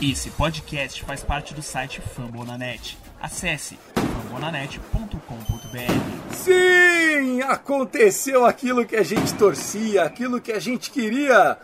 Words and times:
Esse 0.00 0.30
podcast 0.30 1.02
faz 1.02 1.24
parte 1.24 1.52
do 1.52 1.60
site 1.60 2.00
Fambonanet. 2.00 2.96
Acesse 3.20 3.76
fambonanet.com.br. 3.96 6.36
Sim, 6.36 7.42
aconteceu 7.42 8.46
aquilo 8.46 8.86
que 8.86 8.94
a 8.94 9.02
gente 9.02 9.34
torcia, 9.34 10.04
aquilo 10.04 10.40
que 10.40 10.52
a 10.52 10.60
gente 10.60 10.92
queria. 10.92 11.58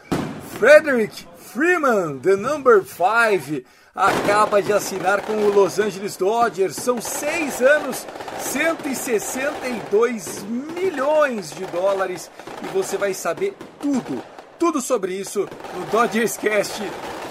Frederick 0.58 1.24
Freeman, 1.38 2.18
the 2.18 2.34
number 2.34 2.82
5, 2.82 3.64
acaba 3.94 4.60
de 4.60 4.72
assinar 4.72 5.22
com 5.22 5.34
o 5.34 5.54
Los 5.54 5.78
Angeles 5.78 6.16
Dodgers. 6.16 6.74
São 6.74 7.00
seis 7.00 7.62
anos, 7.62 8.04
162 8.40 10.42
milhões 10.42 11.52
de 11.52 11.64
dólares 11.66 12.28
e 12.64 12.66
você 12.74 12.96
vai 12.96 13.14
saber 13.14 13.56
tudo, 13.80 14.20
tudo 14.58 14.80
sobre 14.80 15.14
isso 15.14 15.48
no 15.78 15.86
Dodgers 15.86 16.36
Cast 16.36 16.82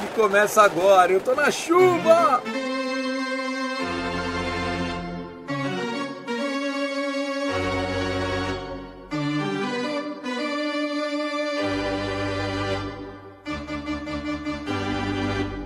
que 0.03 0.13
começa 0.15 0.61
agora. 0.61 1.11
Eu 1.11 1.21
tô 1.21 1.35
na 1.35 1.49
chuva! 1.51 2.41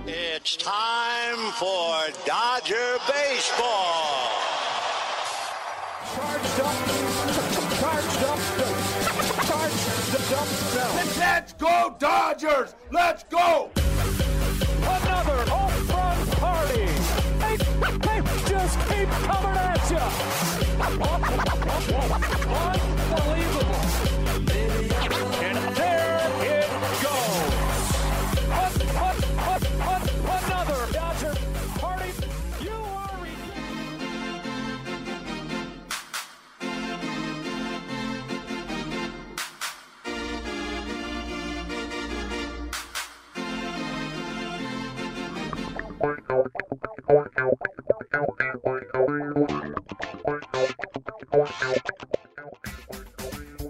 It's 0.06 0.56
time 0.56 1.52
for 1.58 2.10
Dodger 2.24 2.98
baseball. 3.06 4.30
Charged 6.14 6.60
up, 6.60 6.74
charged 7.78 8.24
up, 8.24 8.40
charged 9.46 9.74
up, 10.34 10.48
Let's 11.18 11.52
go 11.54 11.96
Dodgers! 11.98 12.74
Let's 12.90 13.24
go! 13.24 13.70
Another 14.60 15.50
home 15.50 15.86
run 15.88 16.26
party. 16.42 16.86
They, 17.42 17.56
they 18.06 18.18
just 18.48 18.76
keep 18.88 19.08
coming 19.28 19.56
at 19.56 19.90
you. 19.90 20.04
Unbelievable. 20.84 22.97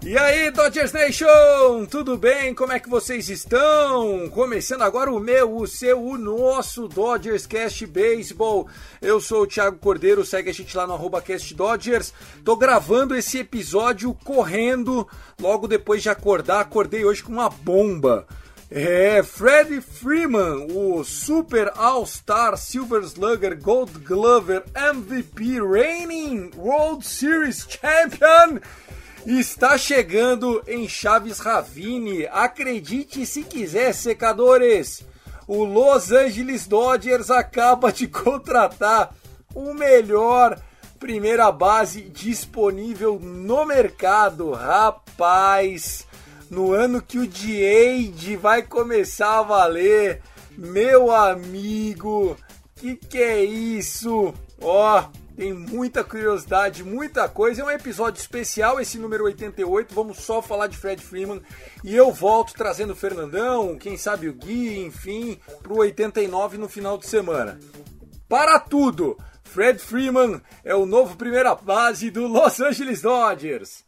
E 0.05 0.17
aí, 0.17 0.51
Dodgers 0.51 0.91
Nation, 0.93 1.85
tudo 1.91 2.17
bem? 2.17 2.55
Como 2.55 2.73
é 2.73 2.81
que 2.81 2.89
vocês 2.89 3.29
estão? 3.29 4.31
Começando 4.31 4.81
agora 4.81 5.13
o 5.13 5.21
meu, 5.21 5.55
o 5.55 5.67
seu, 5.67 6.03
o 6.03 6.17
nosso 6.17 6.89
Dodgers 6.89 7.47
Cast 7.47 7.85
Baseball. 7.87 8.67
Eu 9.03 9.21
sou 9.21 9.43
o 9.43 9.47
Thiago 9.47 9.77
Cordeiro, 9.79 10.25
segue 10.25 10.49
a 10.49 10.55
gente 10.55 10.75
lá 10.75 10.87
no 10.87 10.95
arroba 10.95 11.21
Cast 11.21 11.53
Dodgers. 11.55 12.15
Tô 12.43 12.57
gravando 12.57 13.15
esse 13.15 13.41
episódio 13.41 14.15
correndo, 14.25 15.07
logo 15.39 15.69
depois 15.69 16.03
de 16.03 16.09
acordar. 16.09 16.61
Acordei 16.61 17.05
hoje 17.05 17.23
com 17.23 17.33
uma 17.33 17.51
bomba. 17.51 18.27
É, 18.71 19.23
Freddie 19.23 19.81
Freeman, 19.81 20.67
o 20.75 21.03
Super 21.03 21.73
All-Star 21.75 22.55
Silver 22.59 23.03
Slugger 23.03 23.59
Gold 23.59 23.99
Glover 24.01 24.63
MVP 24.75 25.59
Reigning 25.63 26.51
World 26.55 27.07
Series 27.07 27.67
Champion 27.67 28.59
está 29.25 29.79
chegando 29.79 30.63
em 30.67 30.87
Chaves 30.87 31.39
Ravine. 31.39 32.27
Acredite 32.27 33.25
se 33.25 33.43
quiser, 33.43 33.95
secadores. 33.95 35.03
O 35.47 35.65
Los 35.65 36.13
Angeles 36.13 36.67
Dodgers 36.67 37.31
acaba 37.31 37.91
de 37.91 38.07
contratar 38.09 39.15
o 39.55 39.73
melhor 39.73 40.61
primeira 40.99 41.51
base 41.51 42.03
disponível 42.03 43.19
no 43.19 43.65
mercado. 43.65 44.53
Rapaz, 44.53 46.07
no 46.51 46.73
ano 46.73 47.03
que 47.03 47.19
o 47.19 47.27
Diade 47.27 48.37
vai 48.37 48.63
começar 48.63 49.39
a 49.39 49.43
valer, 49.43 50.23
meu 50.57 51.11
amigo, 51.11 52.37
que 52.77 52.97
que 52.97 53.19
é 53.19 53.45
isso? 53.45 54.33
Ó, 54.61 55.05
tem 55.37 55.53
muita 55.53 56.03
curiosidade, 56.03 56.83
muita 56.83 57.29
coisa. 57.29 57.63
É 57.63 57.65
um 57.65 57.71
episódio 57.71 58.19
especial, 58.19 58.81
esse 58.81 58.99
número 58.99 59.25
88. 59.25 59.95
Vamos 59.95 60.19
só 60.19 60.43
falar 60.43 60.67
de 60.67 60.77
Fred 60.77 61.01
Freeman. 61.01 61.41
E 61.85 61.95
eu 61.95 62.11
volto 62.11 62.55
trazendo 62.55 62.93
o 62.93 62.97
Fernandão, 62.97 63.79
quem 63.79 63.97
sabe 63.97 64.29
o 64.29 64.33
Gui, 64.33 64.81
enfim, 64.81 65.39
pro 65.63 65.79
89 65.79 66.59
no 66.59 66.69
final 66.69 66.99
de 66.99 67.07
semana. 67.07 67.59
Para 68.29 68.59
tudo! 68.59 69.17
Fred 69.45 69.79
Freeman 69.79 70.43
é 70.65 70.75
o 70.75 70.85
novo 70.85 71.17
primeira 71.17 71.55
base 71.55 72.11
do 72.11 72.27
Los 72.27 72.61
Angeles 72.61 73.01
Dodgers. 73.01 73.85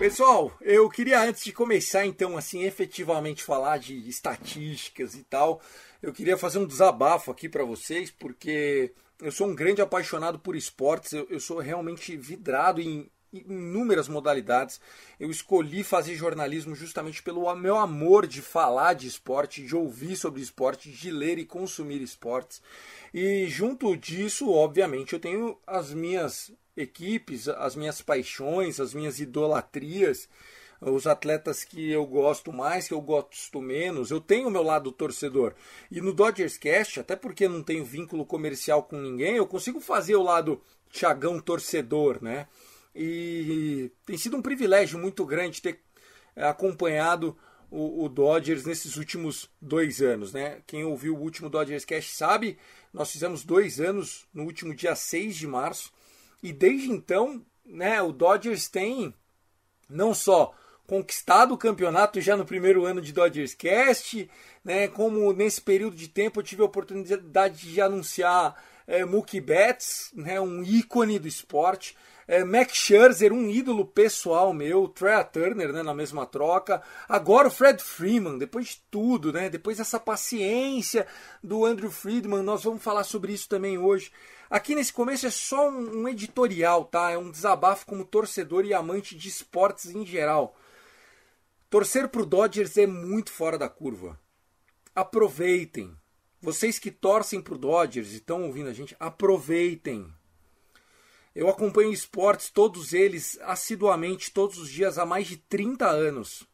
Pessoal, 0.00 0.50
eu 0.62 0.88
queria 0.88 1.20
antes 1.20 1.44
de 1.44 1.52
começar 1.52 2.06
então 2.06 2.34
assim 2.34 2.62
efetivamente 2.62 3.44
falar 3.44 3.76
de 3.76 4.08
estatísticas 4.08 5.14
e 5.14 5.22
tal, 5.22 5.60
eu 6.02 6.10
queria 6.10 6.38
fazer 6.38 6.58
um 6.58 6.66
desabafo 6.66 7.30
aqui 7.30 7.50
para 7.50 7.64
vocês 7.64 8.10
porque 8.10 8.94
eu 9.20 9.30
sou 9.30 9.46
um 9.46 9.54
grande 9.54 9.82
apaixonado 9.82 10.38
por 10.38 10.56
esportes, 10.56 11.12
eu, 11.12 11.26
eu 11.28 11.38
sou 11.38 11.58
realmente 11.58 12.16
vidrado 12.16 12.80
em 12.80 13.10
inúmeras 13.30 14.08
modalidades. 14.08 14.80
Eu 15.18 15.30
escolhi 15.30 15.84
fazer 15.84 16.14
jornalismo 16.14 16.74
justamente 16.74 17.22
pelo 17.22 17.54
meu 17.54 17.76
amor 17.76 18.26
de 18.26 18.40
falar 18.40 18.94
de 18.94 19.06
esporte, 19.06 19.66
de 19.66 19.76
ouvir 19.76 20.16
sobre 20.16 20.40
esporte, 20.40 20.90
de 20.90 21.10
ler 21.10 21.38
e 21.38 21.44
consumir 21.44 22.00
esportes. 22.00 22.62
E 23.12 23.46
junto 23.48 23.94
disso, 23.98 24.50
obviamente, 24.50 25.12
eu 25.12 25.20
tenho 25.20 25.58
as 25.66 25.92
minhas 25.92 26.50
equipes, 26.80 27.48
as 27.48 27.76
minhas 27.76 28.02
paixões, 28.02 28.80
as 28.80 28.94
minhas 28.94 29.20
idolatrias, 29.20 30.28
os 30.80 31.06
atletas 31.06 31.62
que 31.62 31.90
eu 31.90 32.06
gosto 32.06 32.52
mais, 32.52 32.88
que 32.88 32.94
eu 32.94 33.00
gosto 33.00 33.60
menos. 33.60 34.10
Eu 34.10 34.20
tenho 34.20 34.48
o 34.48 34.50
meu 34.50 34.62
lado 34.62 34.90
torcedor. 34.90 35.54
E 35.90 36.00
no 36.00 36.12
Dodgers 36.12 36.56
Cast, 36.56 37.00
até 37.00 37.14
porque 37.14 37.46
não 37.48 37.62
tenho 37.62 37.84
vínculo 37.84 38.24
comercial 38.24 38.82
com 38.82 38.96
ninguém, 38.96 39.36
eu 39.36 39.46
consigo 39.46 39.80
fazer 39.80 40.16
o 40.16 40.22
lado 40.22 40.60
Tiagão 40.90 41.38
torcedor, 41.38 42.18
né? 42.22 42.48
E 42.94 43.92
tem 44.04 44.18
sido 44.18 44.36
um 44.36 44.42
privilégio 44.42 44.98
muito 44.98 45.24
grande 45.24 45.62
ter 45.62 45.78
acompanhado 46.34 47.36
o, 47.70 48.04
o, 48.04 48.08
Dodgers 48.08 48.64
nesses 48.64 48.96
últimos 48.96 49.48
dois 49.60 50.02
anos, 50.02 50.32
né? 50.32 50.60
Quem 50.66 50.84
ouviu 50.84 51.14
o 51.14 51.20
último 51.20 51.48
Dodgers 51.48 51.84
Cast 51.84 52.16
sabe, 52.16 52.58
nós 52.92 53.12
fizemos 53.12 53.44
dois 53.44 53.80
anos 53.80 54.26
no 54.34 54.42
último 54.44 54.74
dia 54.74 54.96
6 54.96 55.36
de 55.36 55.46
março, 55.46 55.92
e 56.42 56.52
desde 56.52 56.90
então, 56.90 57.44
né, 57.64 58.00
o 58.02 58.12
Dodgers 58.12 58.68
tem 58.68 59.14
não 59.88 60.14
só 60.14 60.54
conquistado 60.86 61.54
o 61.54 61.58
campeonato 61.58 62.20
já 62.20 62.36
no 62.36 62.44
primeiro 62.44 62.84
ano 62.84 63.00
de 63.00 63.12
Dodgers 63.12 63.54
Cast, 63.54 64.28
né, 64.64 64.88
como 64.88 65.32
nesse 65.32 65.60
período 65.60 65.94
de 65.94 66.08
tempo 66.08 66.40
eu 66.40 66.44
tive 66.44 66.62
a 66.62 66.66
oportunidade 66.66 67.70
de 67.70 67.80
anunciar 67.80 68.60
é, 68.86 69.04
Mookie 69.04 69.40
Betts, 69.40 70.10
né, 70.14 70.40
um 70.40 70.64
ícone 70.64 71.18
do 71.18 71.28
esporte, 71.28 71.96
é, 72.26 72.44
Max 72.44 72.76
Scherzer, 72.76 73.32
um 73.32 73.48
ídolo 73.48 73.84
pessoal 73.84 74.52
meu, 74.52 74.88
Trey 74.88 75.24
Turner, 75.32 75.72
né, 75.72 75.82
na 75.82 75.94
mesma 75.94 76.26
troca. 76.26 76.82
Agora 77.08 77.48
o 77.48 77.50
Fred 77.50 77.82
Freeman, 77.82 78.38
depois 78.38 78.66
de 78.66 78.82
tudo, 78.90 79.32
né, 79.32 79.48
depois 79.48 79.78
dessa 79.78 79.98
paciência 79.98 81.06
do 81.42 81.64
Andrew 81.64 81.90
Friedman, 81.90 82.42
nós 82.42 82.64
vamos 82.64 82.82
falar 82.82 83.04
sobre 83.04 83.32
isso 83.32 83.48
também 83.48 83.78
hoje. 83.78 84.10
Aqui 84.50 84.74
nesse 84.74 84.92
começo 84.92 85.28
é 85.28 85.30
só 85.30 85.70
um, 85.70 86.02
um 86.02 86.08
editorial, 86.08 86.84
tá? 86.84 87.12
É 87.12 87.16
um 87.16 87.30
desabafo 87.30 87.86
como 87.86 88.04
torcedor 88.04 88.64
e 88.64 88.74
amante 88.74 89.14
de 89.14 89.28
esportes 89.28 89.86
em 89.86 90.04
geral. 90.04 90.56
Torcer 91.70 92.08
pro 92.08 92.26
Dodgers 92.26 92.76
é 92.76 92.84
muito 92.84 93.30
fora 93.30 93.56
da 93.56 93.68
curva. 93.68 94.18
Aproveitem. 94.92 95.96
Vocês 96.42 96.80
que 96.80 96.90
torcem 96.90 97.40
pro 97.40 97.56
Dodgers 97.56 98.10
e 98.10 98.16
estão 98.16 98.42
ouvindo 98.42 98.68
a 98.68 98.72
gente, 98.72 98.96
aproveitem. 98.98 100.12
Eu 101.32 101.48
acompanho 101.48 101.92
esportes, 101.92 102.50
todos 102.50 102.92
eles, 102.92 103.38
assiduamente, 103.42 104.32
todos 104.32 104.58
os 104.58 104.68
dias, 104.68 104.98
há 104.98 105.06
mais 105.06 105.28
de 105.28 105.36
30 105.36 105.88
anos. 105.88 106.44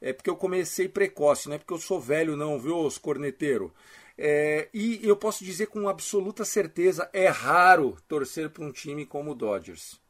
É 0.00 0.14
porque 0.14 0.30
eu 0.30 0.36
comecei 0.36 0.88
precoce, 0.88 1.48
não 1.48 1.56
é 1.56 1.58
porque 1.58 1.74
eu 1.74 1.78
sou 1.78 2.00
velho, 2.00 2.36
não, 2.36 2.58
viu, 2.58 2.78
os 2.78 2.96
corneteiro? 2.96 3.74
É, 4.16 4.68
e 4.72 5.00
eu 5.02 5.16
posso 5.16 5.44
dizer 5.44 5.66
com 5.66 5.88
absoluta 5.88 6.44
certeza: 6.44 7.08
é 7.12 7.28
raro 7.28 7.96
torcer 8.06 8.50
para 8.50 8.64
um 8.64 8.72
time 8.72 9.04
como 9.04 9.32
o 9.32 9.34
Dodgers, 9.34 10.00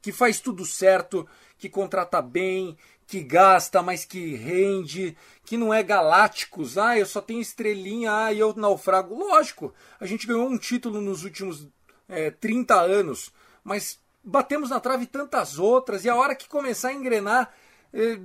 que 0.00 0.10
faz 0.10 0.40
tudo 0.40 0.64
certo, 0.64 1.28
que 1.58 1.68
contrata 1.68 2.22
bem, 2.22 2.76
que 3.06 3.22
gasta, 3.22 3.82
mas 3.82 4.04
que 4.06 4.34
rende, 4.34 5.16
que 5.44 5.56
não 5.56 5.72
é 5.72 5.82
galácticos. 5.82 6.78
Ah, 6.78 6.98
eu 6.98 7.04
só 7.04 7.20
tenho 7.20 7.40
estrelinha, 7.40 8.10
ah, 8.10 8.32
e 8.32 8.38
eu 8.38 8.54
naufrago. 8.54 9.14
Lógico, 9.14 9.74
a 10.00 10.06
gente 10.06 10.26
ganhou 10.26 10.48
um 10.48 10.56
título 10.56 11.00
nos 11.00 11.24
últimos 11.24 11.68
é, 12.08 12.30
30 12.30 12.74
anos, 12.74 13.30
mas 13.62 14.00
batemos 14.24 14.70
na 14.70 14.80
trave 14.80 15.06
tantas 15.06 15.58
outras, 15.58 16.04
e 16.04 16.08
a 16.08 16.16
hora 16.16 16.34
que 16.34 16.48
começar 16.48 16.88
a 16.88 16.94
engrenar, 16.94 17.52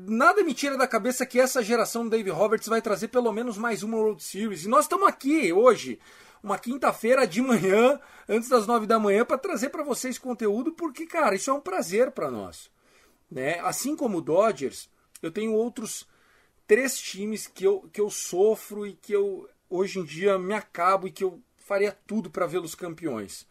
nada 0.08 0.44
me 0.44 0.54
tira 0.54 0.78
da 0.78 0.88
cabeça 0.88 1.26
que 1.26 1.40
essa 1.40 1.62
geração 1.62 2.04
do 2.04 2.10
Dave 2.10 2.30
Roberts 2.30 2.68
vai 2.68 2.82
trazer 2.82 3.10
pelo 3.10 3.32
menos 3.32 3.58
mais 3.58 3.84
uma 3.84 3.98
World 3.98 4.24
Series. 4.24 4.64
E 4.64 4.70
nós 4.70 4.86
estamos 4.86 5.08
aqui 5.08 5.52
hoje, 5.52 6.00
uma 6.42 6.58
quinta-feira 6.58 7.28
de 7.28 7.42
manhã, 7.42 8.00
antes 8.30 8.48
das 8.48 8.66
nove 8.66 8.86
da 8.86 8.98
manhã, 8.98 9.26
para 9.26 9.38
trazer 9.38 9.70
para 9.70 9.84
vocês 9.84 10.18
conteúdo, 10.18 10.72
porque, 10.72 11.06
cara, 11.06 11.36
isso 11.36 11.50
é 11.50 11.54
um 11.54 11.60
prazer 11.60 12.12
para 12.12 12.32
nós. 12.32 12.72
Né? 13.30 13.60
Assim 13.60 13.96
como 13.96 14.20
o 14.20 14.22
Dodgers, 14.22 14.90
eu 15.22 15.32
tenho 15.32 15.54
outros 15.54 16.08
três 16.66 16.98
times 16.98 17.48
que 17.48 17.66
eu, 17.66 17.90
que 17.92 18.00
eu 18.00 18.10
sofro 18.10 18.88
e 18.88 18.94
que 18.94 19.14
eu 19.14 19.50
hoje 19.70 20.00
em 20.00 20.04
dia 20.04 20.40
me 20.40 20.54
acabo 20.54 21.08
e 21.08 21.12
que 21.12 21.24
eu 21.24 21.42
faria 21.58 21.92
tudo 22.08 22.30
para 22.30 22.48
vê-los 22.48 22.74
campeões. 22.74 23.46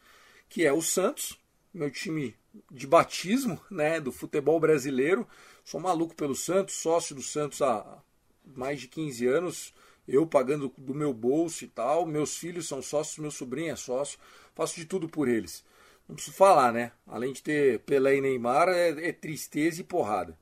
Que 0.48 0.64
é 0.64 0.72
o 0.72 0.80
Santos, 0.80 1.38
meu 1.76 1.90
time 1.90 2.34
de 2.70 2.86
batismo 2.86 3.60
né, 3.70 4.00
do 4.00 4.10
futebol 4.10 4.58
brasileiro. 4.58 5.26
Sou 5.64 5.78
maluco 5.78 6.14
pelo 6.14 6.34
Santos, 6.34 6.76
sócio 6.76 7.14
do 7.14 7.22
Santos 7.22 7.60
há 7.60 8.02
mais 8.44 8.80
de 8.80 8.88
15 8.88 9.26
anos, 9.26 9.74
eu 10.08 10.26
pagando 10.26 10.72
do 10.78 10.94
meu 10.94 11.12
bolso 11.12 11.64
e 11.64 11.68
tal. 11.68 12.06
Meus 12.06 12.36
filhos 12.38 12.66
são 12.66 12.80
sócios, 12.80 13.18
meu 13.18 13.30
sobrinho 13.30 13.72
é 13.72 13.76
sócio, 13.76 14.18
faço 14.54 14.76
de 14.76 14.86
tudo 14.86 15.08
por 15.08 15.28
eles. 15.28 15.64
Não 16.08 16.14
preciso 16.14 16.36
falar, 16.36 16.72
né? 16.72 16.92
Além 17.06 17.32
de 17.32 17.42
ter 17.42 17.80
Pelé 17.80 18.16
e 18.16 18.20
Neymar, 18.20 18.68
é, 18.68 19.08
é 19.08 19.12
tristeza 19.12 19.80
e 19.80 19.84
porrada. 19.84 20.38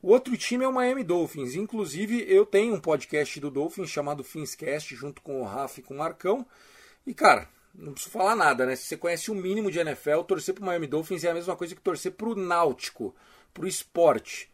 O 0.00 0.08
outro 0.08 0.36
time 0.36 0.64
é 0.64 0.68
o 0.68 0.72
Miami 0.72 1.04
Dolphins. 1.04 1.54
Inclusive, 1.54 2.24
eu 2.26 2.44
tenho 2.44 2.74
um 2.74 2.80
podcast 2.80 3.38
do 3.38 3.50
Dolphins 3.50 3.90
chamado 3.90 4.24
Finscast, 4.24 4.96
junto 4.96 5.22
com 5.22 5.40
o 5.40 5.44
Rafa 5.44 5.78
e 5.78 5.82
com 5.82 5.94
o 5.94 5.98
Marcão. 5.98 6.44
E, 7.06 7.14
cara, 7.14 7.48
não 7.74 7.92
preciso 7.92 8.12
falar 8.12 8.36
nada, 8.36 8.66
né? 8.66 8.76
Se 8.76 8.84
você 8.84 8.96
conhece 8.96 9.30
o 9.30 9.34
mínimo 9.34 9.70
de 9.70 9.78
NFL, 9.78 10.22
torcer 10.22 10.54
pro 10.54 10.64
Miami 10.64 10.86
Dolphins 10.86 11.24
é 11.24 11.30
a 11.30 11.34
mesma 11.34 11.56
coisa 11.56 11.74
que 11.74 11.80
torcer 11.80 12.12
pro 12.12 12.34
Náutico, 12.34 13.14
pro 13.52 13.66
esporte, 13.66 14.50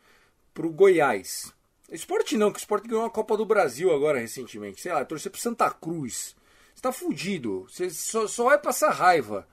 pro 0.55 0.71
Goiás. 0.71 1.53
Esporte 1.91 2.37
não, 2.37 2.53
que 2.53 2.59
o 2.59 2.61
esporte 2.61 2.87
ganhou 2.87 3.05
a 3.05 3.11
Copa 3.11 3.37
do 3.37 3.47
Brasil 3.47 3.93
agora 3.93 4.19
recentemente. 4.19 4.81
Sei 4.81 4.93
lá, 4.93 5.05
torcer 5.05 5.33
pro 5.33 5.41
Santa 5.41 5.71
Cruz. 5.71 6.37
Você 6.75 6.83
tá 6.83 6.93
fudido. 6.93 7.67
Você 7.69 7.91
só, 7.91 8.27
só 8.27 8.45
vai 8.45 8.59
passar 8.59 8.91
raiva. 8.91 9.49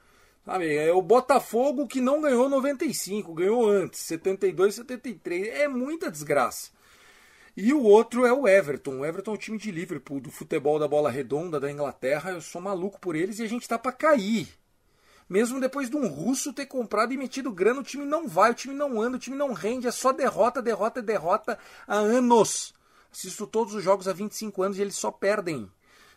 Sabe? 0.45 0.75
É 0.75 0.91
o 0.93 1.01
Botafogo 1.01 1.87
que 1.87 1.99
não 1.99 2.21
ganhou 2.21 2.47
95, 2.47 3.33
ganhou 3.33 3.67
antes, 3.67 4.01
72, 4.01 4.75
73. 4.75 5.47
É 5.47 5.67
muita 5.67 6.11
desgraça. 6.11 6.69
E 7.57 7.73
o 7.73 7.81
outro 7.83 8.25
é 8.25 8.33
o 8.33 8.47
Everton. 8.47 8.99
O 8.99 9.05
Everton 9.05 9.31
é 9.31 9.35
o 9.35 9.37
time 9.37 9.57
de 9.57 9.71
Liverpool, 9.71 10.19
do 10.19 10.29
futebol 10.29 10.77
da 10.77 10.87
bola 10.87 11.09
redonda 11.09 11.59
da 11.59 11.71
Inglaterra. 11.71 12.31
Eu 12.31 12.41
sou 12.41 12.61
maluco 12.61 12.99
por 12.99 13.15
eles 13.15 13.39
e 13.39 13.43
a 13.43 13.47
gente 13.47 13.67
tá 13.67 13.79
para 13.79 13.93
cair. 13.93 14.49
Mesmo 15.27 15.59
depois 15.59 15.89
de 15.89 15.95
um 15.95 16.07
russo 16.07 16.53
ter 16.53 16.65
comprado 16.65 17.13
e 17.13 17.17
metido 17.17 17.51
grana, 17.51 17.79
o 17.79 17.83
time 17.83 18.05
não 18.05 18.27
vai, 18.27 18.51
o 18.51 18.55
time 18.55 18.75
não 18.75 19.01
anda, 19.01 19.17
o 19.17 19.19
time 19.19 19.35
não 19.35 19.53
rende, 19.53 19.87
é 19.87 19.91
só 19.91 20.11
derrota, 20.11 20.61
derrota, 20.61 21.01
derrota 21.01 21.57
há 21.87 21.95
anos. 21.95 22.73
Assisto 23.11 23.47
todos 23.47 23.73
os 23.73 23.83
jogos 23.83 24.07
há 24.07 24.13
25 24.13 24.61
anos 24.61 24.77
e 24.77 24.81
eles 24.81 24.95
só 24.95 25.09
perdem. 25.09 25.71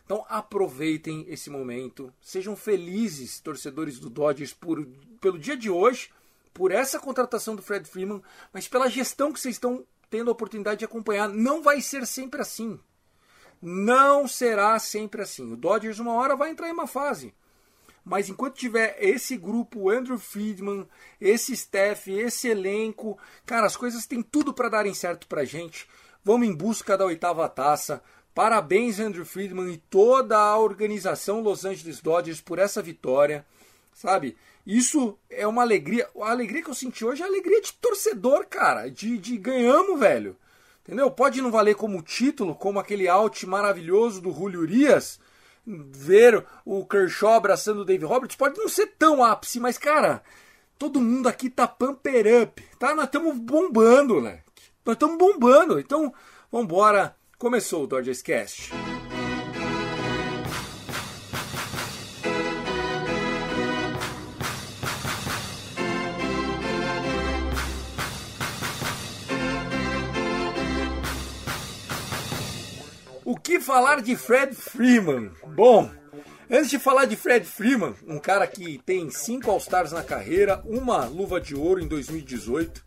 Então 0.05 0.25
aproveitem 0.27 1.25
esse 1.27 1.49
momento, 1.49 2.13
sejam 2.21 2.55
felizes, 2.55 3.39
torcedores 3.39 3.99
do 3.99 4.09
Dodgers, 4.09 4.53
por, 4.53 4.85
pelo 5.21 5.39
dia 5.39 5.55
de 5.55 5.69
hoje, 5.69 6.09
por 6.53 6.71
essa 6.71 6.99
contratação 6.99 7.55
do 7.55 7.61
Fred 7.61 7.87
Freeman, 7.87 8.21
mas 8.51 8.67
pela 8.67 8.89
gestão 8.89 9.31
que 9.31 9.39
vocês 9.39 9.55
estão 9.55 9.85
tendo 10.09 10.29
a 10.29 10.33
oportunidade 10.33 10.79
de 10.79 10.85
acompanhar. 10.85 11.29
Não 11.29 11.61
vai 11.61 11.81
ser 11.81 12.05
sempre 12.05 12.41
assim. 12.41 12.79
Não 13.61 14.27
será 14.27 14.79
sempre 14.79 15.21
assim. 15.21 15.53
O 15.53 15.57
Dodgers, 15.57 15.99
uma 15.99 16.13
hora, 16.13 16.35
vai 16.35 16.51
entrar 16.51 16.69
em 16.69 16.73
uma 16.73 16.87
fase. 16.87 17.33
Mas 18.03 18.29
enquanto 18.29 18.55
tiver 18.55 18.95
esse 18.99 19.37
grupo, 19.37 19.89
Andrew 19.89 20.17
Friedman, 20.17 20.87
esse 21.19 21.53
staff, 21.53 22.11
esse 22.11 22.47
elenco, 22.47 23.19
cara, 23.45 23.67
as 23.67 23.77
coisas 23.77 24.05
têm 24.05 24.21
tudo 24.21 24.53
para 24.53 24.69
darem 24.69 24.93
certo 24.93 25.27
pra 25.27 25.45
gente. 25.45 25.87
Vamos 26.23 26.47
em 26.47 26.55
busca 26.55 26.97
da 26.97 27.05
oitava 27.05 27.47
taça. 27.47 28.01
Parabéns, 28.33 28.99
Andrew 28.99 29.25
Friedman 29.25 29.73
e 29.73 29.77
toda 29.77 30.37
a 30.37 30.57
organização 30.57 31.41
Los 31.41 31.65
Angeles 31.65 32.01
Dodgers 32.01 32.41
por 32.41 32.57
essa 32.57 32.81
vitória. 32.81 33.45
Sabe? 33.93 34.37
Isso 34.69 35.17
é 35.31 35.47
uma 35.47 35.63
alegria. 35.63 36.07
A 36.21 36.29
alegria 36.29 36.61
que 36.61 36.69
eu 36.69 36.75
senti 36.75 37.03
hoje 37.03 37.23
é 37.23 37.25
a 37.25 37.27
alegria 37.27 37.59
de 37.59 37.73
torcedor, 37.73 38.45
cara. 38.45 38.87
De, 38.87 39.17
de 39.17 39.35
ganhamos, 39.35 39.99
velho. 39.99 40.37
Entendeu? 40.83 41.09
Pode 41.09 41.41
não 41.41 41.49
valer 41.49 41.73
como 41.73 42.03
título, 42.03 42.53
como 42.53 42.77
aquele 42.77 43.07
out 43.07 43.47
maravilhoso 43.47 44.21
do 44.21 44.31
Julio 44.31 44.59
Urias. 44.59 45.19
Ver 45.65 46.45
o 46.63 46.85
Kershaw 46.85 47.33
abraçando 47.33 47.81
o 47.81 47.85
Dave 47.85 48.05
Roberts. 48.05 48.35
Pode 48.35 48.59
não 48.59 48.69
ser 48.69 48.93
tão 48.95 49.23
ápice, 49.23 49.59
mas, 49.59 49.79
cara, 49.79 50.21
todo 50.77 51.01
mundo 51.01 51.27
aqui 51.27 51.49
tá 51.49 51.67
pumper 51.67 52.43
up. 52.43 52.63
Tá? 52.77 52.93
Nós 52.93 53.05
estamos 53.05 53.39
bombando, 53.39 54.13
moleque. 54.13 54.43
Nós 54.85 54.93
estamos 54.93 55.17
bombando. 55.17 55.79
Então, 55.79 56.13
vambora. 56.51 57.15
Começou 57.39 57.85
o 57.85 57.87
Dodgers 57.87 58.21
Cast. 58.21 58.69
Que 73.49 73.59
falar 73.59 74.03
de 74.03 74.15
Fred 74.15 74.53
Freeman? 74.53 75.31
Bom, 75.55 75.89
antes 76.47 76.69
de 76.69 76.77
falar 76.77 77.05
de 77.05 77.15
Fred 77.15 77.43
Freeman, 77.47 77.95
um 78.07 78.19
cara 78.19 78.45
que 78.45 78.77
tem 78.85 79.09
cinco 79.09 79.49
All-Stars 79.49 79.91
na 79.91 80.03
carreira, 80.03 80.61
uma 80.65 81.05
luva 81.05 81.41
de 81.41 81.55
ouro 81.55 81.81
em 81.81 81.87
2018, 81.87 82.83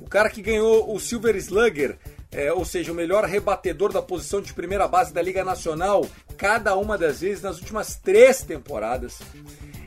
o 0.00 0.08
cara 0.08 0.28
que 0.28 0.42
ganhou 0.42 0.92
o 0.92 0.98
Silver 0.98 1.36
Slugger 1.36 1.96
é, 2.32 2.52
ou 2.52 2.64
seja, 2.64 2.90
o 2.90 2.94
melhor 2.96 3.24
rebatedor 3.24 3.92
da 3.92 4.02
posição 4.02 4.40
de 4.40 4.52
primeira 4.52 4.88
base 4.88 5.12
da 5.12 5.22
Liga 5.22 5.44
Nacional, 5.44 6.04
cada 6.36 6.74
uma 6.74 6.98
das 6.98 7.20
vezes 7.20 7.40
nas 7.40 7.58
últimas 7.58 7.94
três 7.94 8.42
temporadas. 8.42 9.20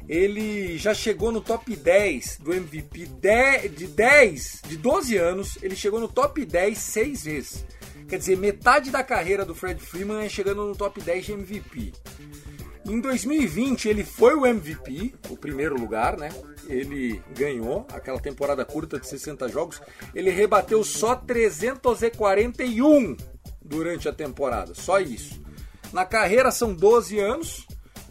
Ele 0.07 0.77
já 0.77 0.93
chegou 0.93 1.29
no 1.29 1.41
top 1.41 1.75
10 1.75 2.37
do 2.41 2.53
MVP 2.53 3.09
de 3.75 3.87
10, 3.87 4.61
de 4.65 4.77
12 4.77 5.17
anos, 5.17 5.57
ele 5.61 5.75
chegou 5.75 5.99
no 5.99 6.07
top 6.07 6.45
10 6.45 6.77
seis 6.77 7.25
vezes. 7.25 7.65
Quer 8.07 8.19
dizer, 8.19 8.37
metade 8.37 8.91
da 8.91 9.03
carreira 9.03 9.43
do 9.43 9.55
Fred 9.55 9.81
Freeman 9.81 10.25
é 10.25 10.29
chegando 10.29 10.65
no 10.65 10.75
top 10.75 11.01
10 11.01 11.25
de 11.25 11.31
MVP. 11.33 11.93
Em 12.87 13.01
2020 13.01 13.89
ele 13.89 14.03
foi 14.03 14.35
o 14.35 14.45
MVP, 14.45 15.15
o 15.29 15.37
primeiro 15.37 15.75
lugar, 15.75 16.17
né? 16.17 16.29
Ele 16.67 17.19
ganhou 17.35 17.87
aquela 17.91 18.19
temporada 18.19 18.63
curta 18.63 18.99
de 18.99 19.07
60 19.07 19.49
jogos. 19.49 19.81
Ele 20.13 20.29
rebateu 20.29 20.83
só 20.83 21.15
341 21.15 23.17
durante 23.59 24.07
a 24.07 24.13
temporada, 24.13 24.75
só 24.75 24.99
isso. 24.99 25.41
Na 25.91 26.05
carreira 26.05 26.51
são 26.51 26.75
12 26.75 27.19
anos. 27.19 27.65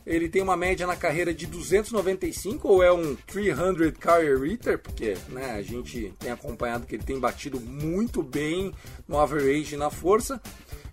Ele 0.06 0.28
tem 0.28 0.42
uma 0.42 0.56
média 0.56 0.87
na 0.87 0.96
carreira 0.96 1.32
de 1.32 1.46
295 1.46 2.68
ou 2.68 2.82
é 2.82 2.92
um 2.92 3.16
300 3.26 3.92
career 3.99 4.42
hitter, 4.42 4.78
porque 4.78 5.16
né, 5.28 5.52
a 5.52 5.62
gente 5.62 6.12
tem 6.18 6.30
acompanhado 6.30 6.87
que 6.87 6.94
ele 6.94 7.02
tem 7.02 7.18
batido 7.18 7.58
muito 7.58 8.23
bem 8.23 8.73
no 9.08 9.18
average 9.18 9.76
na 9.76 9.90
força. 9.90 10.40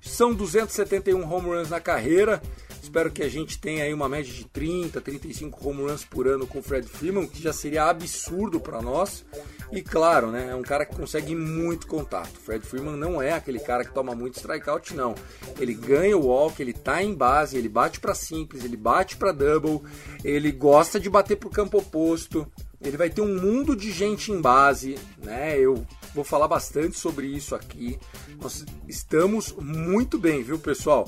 São 0.02 0.34
271 0.34 1.30
home 1.30 1.50
runs 1.50 1.70
na 1.70 1.80
carreira. 1.80 2.42
Espero 2.82 3.12
que 3.12 3.22
a 3.22 3.30
gente 3.30 3.60
tenha 3.60 3.84
aí 3.84 3.94
uma 3.94 4.10
média 4.10 4.34
de 4.34 4.44
30, 4.46 5.00
35 5.00 5.70
home 5.70 5.84
runs 5.84 6.04
por 6.04 6.28
ano 6.28 6.48
com 6.48 6.60
o 6.60 6.64
Fred 6.64 6.88
Freeman, 6.88 7.28
que 7.28 7.42
já 7.42 7.54
seria 7.54 7.86
absurdo 7.86 8.60
para 8.60 8.82
nós. 8.82 9.24
E 9.72 9.82
claro, 9.82 10.32
né, 10.32 10.50
é 10.50 10.56
um 10.56 10.64
cara 10.64 10.86
que 10.86 10.96
consegue 10.96 11.36
muito 11.36 11.86
contato. 11.86 12.40
Fred 12.40 12.66
Freeman 12.66 12.98
não 12.98 13.22
é 13.22 13.34
aquele 13.34 13.60
cara 13.60 13.86
que 13.86 13.94
toma 13.94 14.16
muito 14.16 14.38
strikeout, 14.38 14.96
não. 14.96 15.14
Ele 15.60 15.74
ganha 15.74 16.18
o 16.18 16.26
walk, 16.26 16.60
ele 16.60 16.74
tá 16.74 17.04
em 17.04 17.14
base, 17.14 17.56
ele 17.56 17.70
bate 17.70 18.00
para 18.00 18.16
simples, 18.16 18.66
ele 18.66 18.76
bate 18.76 19.16
para 19.16 19.32
double, 19.32 19.82
ele 20.24 20.52
gosta 20.52 21.00
de 21.00 21.10
bater 21.10 21.38
pro 21.38 21.50
campo 21.50 21.78
oposto. 21.78 22.52
Ele 22.82 22.98
vai 22.98 23.12
ter 23.12 23.22
um 23.22 23.40
mundo 23.40 23.76
de 23.76 23.92
gente 23.92 24.32
em 24.32 24.42
base, 24.42 24.98
né? 25.22 25.56
Eu 25.58 25.86
vou 26.16 26.24
falar 26.24 26.48
bastante 26.48 26.98
sobre 26.98 27.28
isso 27.28 27.54
aqui. 27.54 28.00
Nós 28.42 28.66
estamos 28.88 29.54
muito 29.54 30.18
bem, 30.18 30.42
viu, 30.42 30.58
pessoal? 30.58 31.08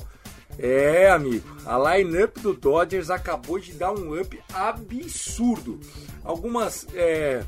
É, 0.58 1.10
amigo, 1.10 1.44
a 1.66 1.96
lineup 1.96 2.38
do 2.38 2.54
Dodgers 2.54 3.10
acabou 3.10 3.58
de 3.58 3.72
dar 3.72 3.92
um 3.92 4.20
up 4.20 4.38
absurdo. 4.52 5.80
Algumas 6.22 6.86
é, 6.94 7.44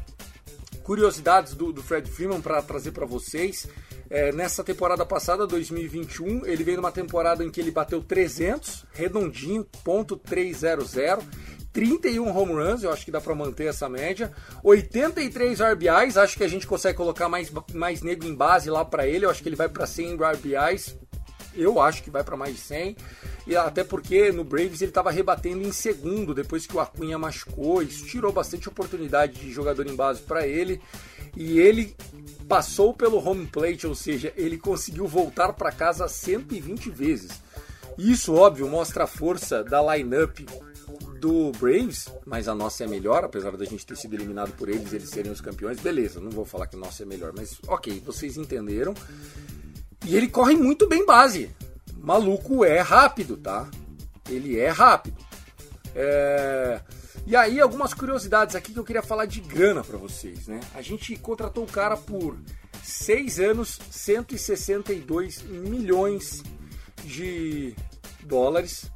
curiosidades 0.83 1.55
do, 1.55 1.73
do, 1.73 1.83
Fred 1.83 2.11
Freeman 2.11 2.41
para 2.41 2.61
trazer 2.63 2.93
para 2.93 3.07
vocês. 3.07 3.69
É, 4.09 4.31
nessa 4.33 4.63
temporada 4.63 5.05
passada, 5.05 5.47
2021, 5.47 6.47
ele 6.47 6.63
veio 6.63 6.77
numa 6.77 6.93
temporada 6.93 7.45
em 7.45 7.51
que 7.51 7.61
ele 7.61 7.73
bateu 7.73 8.01
300, 8.03 8.87
redondinho, 8.93 9.67
ponto 9.83 10.17
300, 10.17 10.95
31 11.77 12.35
home 12.35 12.53
runs, 12.55 12.83
eu 12.83 12.91
acho 12.91 13.05
que 13.05 13.11
dá 13.11 13.21
para 13.21 13.35
manter 13.35 13.67
essa 13.67 13.87
média. 13.87 14.33
83 14.63 15.61
RBIs, 15.61 16.17
acho 16.17 16.35
que 16.35 16.43
a 16.43 16.49
gente 16.49 16.67
consegue 16.67 16.97
colocar 16.97 17.29
mais, 17.29 17.53
mais 17.75 18.01
nego 18.01 18.25
em 18.25 18.35
base 18.35 18.71
lá 18.71 18.83
para 18.83 19.07
ele. 19.07 19.27
Eu 19.27 19.31
acho 19.31 19.43
que 19.43 19.49
ele 19.49 19.57
vai 19.57 19.69
para 19.69 19.87
100 19.87 20.15
RBIs. 20.15 20.97
Eu 21.57 21.81
acho 21.81 22.03
que 22.03 22.11
vai 22.11 22.23
para 22.23 22.37
mais 22.37 22.55
de 22.55 22.61
100. 22.61 22.97
E 23.47 23.57
até 23.57 23.83
porque 23.83 24.31
no 24.33 24.45
Braves 24.45 24.81
ele 24.81 24.91
estava 24.91 25.11
rebatendo 25.11 25.67
em 25.67 25.73
segundo 25.73 26.35
depois 26.35 26.67
que 26.67 26.77
o 26.77 26.81
Acunha 26.81 27.19
machucou. 27.19 27.83
Isso 27.83 28.07
tirou 28.07 28.33
bastante 28.33 28.69
oportunidade 28.69 29.41
de 29.41 29.53
jogador 29.53 29.87
em 29.87 29.95
base 29.95 30.21
para 30.23 30.47
ele. 30.47 30.81
E 31.37 31.59
ele 31.59 31.95
passou 32.49 32.95
pelo 32.95 33.19
home 33.19 33.47
plate, 33.47 33.87
ou 33.87 33.95
seja, 33.95 34.33
ele 34.37 34.57
conseguiu 34.57 35.07
voltar 35.07 35.53
para 35.53 35.73
casa 35.73 36.09
120 36.09 36.91
vezes. 36.91 37.33
Isso, 37.99 38.35
óbvio, 38.35 38.69
mostra 38.69 39.05
a 39.05 39.07
força 39.07 39.65
da 39.65 39.95
lineup 39.95 40.41
do 41.19 41.51
Braves, 41.53 42.09
mas 42.25 42.47
a 42.47 42.55
nossa 42.55 42.85
é 42.85 42.87
melhor, 42.87 43.25
apesar 43.25 43.57
da 43.57 43.65
gente 43.65 43.87
ter 43.87 43.97
sido 43.97 44.15
eliminado 44.15 44.53
por 44.53 44.69
eles, 44.69 44.93
eles 44.93 45.09
serem 45.09 45.33
os 45.33 45.41
campeões. 45.41 45.81
Beleza, 45.81 46.21
não 46.21 46.31
vou 46.31 46.45
falar 46.45 46.67
que 46.67 46.77
a 46.77 46.79
nossa 46.79 47.03
é 47.03 47.07
melhor, 47.07 47.33
mas 47.35 47.59
ok, 47.67 48.03
vocês 48.05 48.37
entenderam. 48.37 48.95
E 50.07 50.17
ele 50.17 50.29
corre 50.29 50.55
muito 50.55 50.89
bem 50.89 51.05
base. 51.05 51.51
Maluco 51.99 52.65
é 52.65 52.81
rápido, 52.81 53.37
tá? 53.37 53.69
Ele 54.29 54.57
é 54.57 54.69
rápido. 54.69 55.17
É... 55.95 56.81
E 57.27 57.35
aí, 57.35 57.61
algumas 57.61 57.93
curiosidades 57.93 58.55
aqui 58.55 58.73
que 58.73 58.79
eu 58.79 58.85
queria 58.85 59.03
falar 59.03 59.27
de 59.27 59.41
grana 59.41 59.83
para 59.83 59.99
vocês, 59.99 60.47
né? 60.47 60.61
A 60.77 60.81
gente 60.81 61.17
contratou 61.17 61.65
o 61.65 61.67
cara 61.67 61.97
por 61.97 62.39
6 62.85 63.41
anos, 63.41 63.81
162 63.91 65.43
milhões 65.43 66.45
de 67.05 67.75
dólares. 68.23 68.89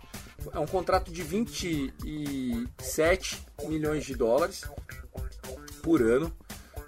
É 0.52 0.60
um 0.60 0.66
contrato 0.66 1.10
de 1.10 1.24
27 1.24 3.44
milhões 3.64 4.04
de 4.04 4.14
dólares 4.14 4.62
por 5.82 6.00
ano. 6.00 6.32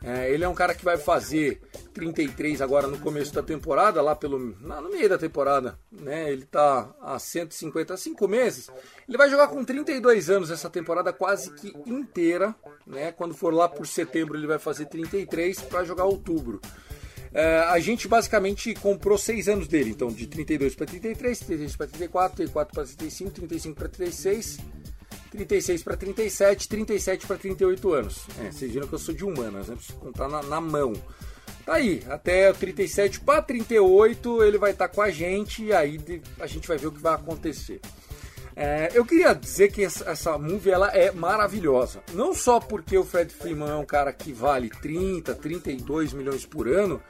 É, 0.05 0.31
ele 0.33 0.43
é 0.43 0.49
um 0.49 0.55
cara 0.55 0.75
que 0.75 0.85
vai 0.85 0.99
fazer 0.99 1.61
33 1.95 2.61
agora 2.61 2.89
no 2.89 2.99
começo 2.99 3.33
da 3.33 3.43
temporada, 3.43 4.03
lá 4.03 4.17
pelo 4.17 4.39
no 4.39 4.91
meio 4.91 5.09
da 5.09 5.17
temporada, 5.17 5.79
né? 5.93 6.31
Ele 6.33 6.45
tá 6.45 6.93
a 7.01 7.19
155 7.19 8.27
meses. 8.27 8.69
Ele 9.09 9.17
vai 9.17 9.31
jogar 9.31 9.47
com 9.49 9.65
32 9.65 10.29
anos 10.29 10.51
essa 10.51 10.69
temporada 10.69 11.13
quase 11.13 11.53
que 11.53 11.73
inteira, 11.87 12.55
né? 12.85 13.13
Quando 13.13 13.33
for 13.33 13.55
lá 13.55 13.69
por 13.69 13.87
setembro 13.87 14.37
ele 14.37 14.47
vai 14.47 14.59
fazer 14.59 14.87
33 14.87 15.63
para 15.63 15.85
jogar 15.85 16.05
outubro. 16.05 16.61
É, 17.35 17.61
a 17.61 17.79
gente 17.79 18.07
basicamente 18.09 18.75
comprou 18.75 19.17
6 19.17 19.49
anos 19.49 19.69
dele, 19.69 19.91
então 19.91 20.09
de 20.09 20.27
32 20.27 20.75
para 20.75 20.87
33, 20.87 21.39
33 21.39 21.77
para 21.77 21.87
34, 21.87 22.37
34 22.37 22.75
para 22.75 22.85
35, 22.85 23.31
35 23.31 23.77
para 23.79 23.89
36. 23.89 24.59
36 25.33 25.83
para 25.83 25.97
37, 25.97 26.69
37 26.69 27.27
para 27.27 27.37
38 27.37 27.93
anos. 27.93 28.27
É, 28.39 28.53
vocês 28.53 28.71
viram 28.71 28.87
que 28.87 28.93
eu 28.93 28.99
sou 28.99 29.15
de 29.15 29.25
humanas, 29.25 29.69
né? 29.69 29.75
Preciso 29.75 29.99
contar 29.99 30.29
na, 30.29 30.43
na 30.43 30.61
mão. 30.61 30.93
Tá 31.65 31.75
aí, 31.75 32.03
até 32.09 32.51
o 32.51 32.55
37 32.55 33.21
para 33.21 33.41
38 33.41 34.43
ele 34.43 34.59
vai 34.59 34.73
estar 34.73 34.89
tá 34.89 34.95
com 34.95 35.01
a 35.01 35.11
gente 35.11 35.65
e 35.65 35.73
aí 35.73 35.99
a 36.39 36.47
gente 36.47 36.69
vai 36.69 36.77
ver 36.77 36.89
o 36.89 36.93
que 36.93 37.01
vai 37.01 37.15
acontecer. 37.15 37.81
É, 38.55 38.91
eu 38.93 39.05
queria 39.07 39.33
dizer 39.33 39.73
que 39.73 39.83
essa, 39.83 40.11
essa 40.11 40.37
movie 40.37 40.71
ela 40.71 40.89
é 40.89 41.11
maravilhosa. 41.11 42.03
Não 42.13 42.35
só 42.35 42.61
porque 42.61 42.99
o 42.99 43.05
Fred 43.05 43.33
Freeman 43.33 43.71
é 43.71 43.77
um 43.77 43.87
cara 43.87 44.13
que 44.13 44.33
vale 44.33 44.69
30, 44.69 45.35
32 45.35 46.13
milhões 46.13 46.45
por 46.45 46.69
ano 46.69 47.01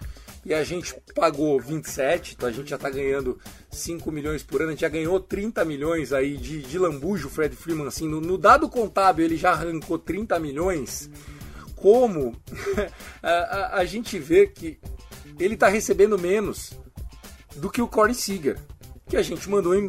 e 0.45 0.53
a 0.53 0.65
gente 0.65 0.95
pagou 1.15 1.61
27, 1.61 2.35
então 2.35 2.49
a 2.49 2.53
gente 2.53 2.71
já 2.71 2.77
está 2.77 2.91
ganhando 2.91 3.39
5 3.71 4.11
milhões 4.11 4.43
por 4.43 4.61
ano, 4.61 4.71
a 4.71 4.73
gente 4.73 4.81
já 4.81 4.89
ganhou 4.89 5.21
30 5.21 5.65
milhões 5.65 6.13
aí 6.13 6.37
de, 6.37 6.63
de 6.63 6.79
lambujo, 6.79 7.29
Fred 7.29 7.55
Freeman, 7.55 7.87
assim, 7.87 8.09
no, 8.09 8.21
no 8.21 8.37
dado 8.37 8.69
contábil 8.69 9.25
ele 9.25 9.37
já 9.37 9.53
arrancou 9.53 9.99
30 9.99 10.39
milhões 10.41 11.09
como 11.77 12.35
a, 13.23 13.31
a, 13.31 13.79
a, 13.79 13.85
gente 13.85 14.19
vê 14.19 14.47
que 14.47 14.79
ele 15.39 15.55
está 15.55 15.69
recebendo 15.69 16.19
menos 16.19 16.73
do 17.57 17.69
que 17.69 17.83
o 17.83 17.89
Corey 17.89 18.15
Seager, 18.15 18.59
que 19.09 19.17
a 19.17 19.23
gente 19.23 19.51
mandou 19.51 19.75
em, 19.75 19.89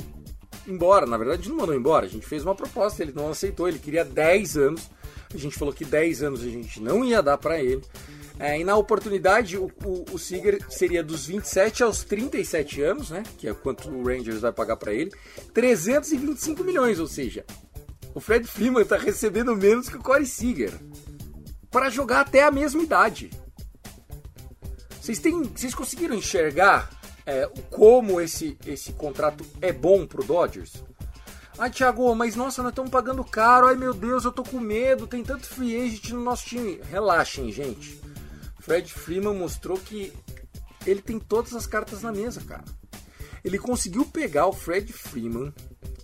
embora. 0.67 1.05
Na 1.05 1.17
verdade, 1.17 1.48
não 1.50 1.57
mandou 1.57 1.75
embora, 1.75 2.05
a 2.07 2.10
gente 2.10 2.25
fez 2.25 2.43
uma 2.43 2.55
proposta, 2.55 3.03
ele 3.03 3.13
não 3.13 3.29
aceitou, 3.29 3.67
ele 3.67 3.79
queria 3.79 4.03
10 4.03 4.57
anos. 4.57 4.89
A 5.33 5.38
gente 5.38 5.57
falou 5.57 5.74
que 5.74 5.86
10 5.86 6.24
anos 6.24 6.41
a 6.41 6.50
gente 6.50 6.81
não 6.81 7.03
ia 7.05 7.22
dar 7.22 7.38
para 7.38 7.62
ele. 7.62 7.81
É, 8.40 8.60
e 8.60 8.63
na 8.63 8.75
oportunidade, 8.75 9.58
o, 9.58 9.72
o, 9.86 10.06
o 10.12 10.20
Seager 10.20 10.60
seria 10.70 11.04
dos 11.04 11.25
27 11.25 11.84
aos 11.84 12.04
37 12.04 12.82
anos, 12.82 13.12
né? 13.12 13.24
Que 13.38 13.48
é 13.48 13.54
quanto 13.54 13.90
o 13.90 14.04
Rangers 14.04 14.42
vai 14.42 14.52
pagar 14.52 14.75
para 14.75 14.94
ele. 14.94 15.12
325 15.54 16.63
milhões, 16.63 17.00
ou 17.00 17.08
seja, 17.08 17.46
o 18.13 18.20
Fred 18.20 18.48
Freeman 18.48 18.84
está 18.84 18.98
recebendo 18.98 19.56
menos 19.56 19.88
que 19.88 19.98
o 19.98 20.04
Corey 20.04 20.25
Seager 20.25 20.72
para 21.70 21.90
jogar 21.90 22.22
até 22.22 22.44
a 22.44 22.52
mesma 22.52 22.82
idade. 22.82 23.32
Vocês, 25.02 25.20
têm, 25.20 25.44
vocês 25.44 25.75
conseguiram 25.75 26.16
enxergar 26.16 26.90
é, 27.25 27.50
como 27.70 28.22
esse, 28.22 28.58
esse 28.66 28.94
contrato 28.94 29.46
é 29.62 29.72
bom 29.72 30.06
pro 30.06 30.24
Dodgers? 30.24 30.84
Ah, 31.58 31.70
Thiago, 31.70 32.16
mas 32.16 32.36
nossa, 32.36 32.63
nós 32.63 32.72
estamos 32.72 32.90
pagando 32.90 33.24
caro. 33.24 33.68
Ai 33.68 33.75
meu 33.75 33.94
Deus, 33.94 34.25
eu 34.25 34.32
tô 34.32 34.44
com 34.44 34.60
medo. 34.60 35.08
Tem 35.08 35.24
tanto 35.24 35.48
free 35.48 35.75
agent 35.75 36.10
no 36.12 36.24
nosso 36.24 36.46
time. 36.46 36.80
Relaxem, 36.90 37.52
gente. 37.52 38.02
Fred 38.63 38.93
Freeman 38.93 39.36
mostrou 39.36 39.77
que 39.77 40.13
ele 40.86 41.01
tem 41.01 41.20
todas 41.20 41.53
as 41.53 41.67
cartas 41.67 42.01
na 42.01 42.13
mesa, 42.13 42.41
cara. 42.41 42.63
Ele 43.43 43.60
conseguiu 43.60 44.05
pegar 44.05 44.48
o 44.48 44.53
Fred 44.53 44.91
Freeman 44.93 45.53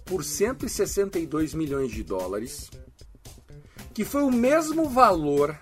por 0.03 0.25
162 0.25 1.53
milhões 1.53 1.89
de 1.89 2.03
dólares 2.03 2.69
que 3.93 4.03
foi 4.03 4.23
o 4.23 4.31
mesmo 4.31 4.89
valor 4.89 5.57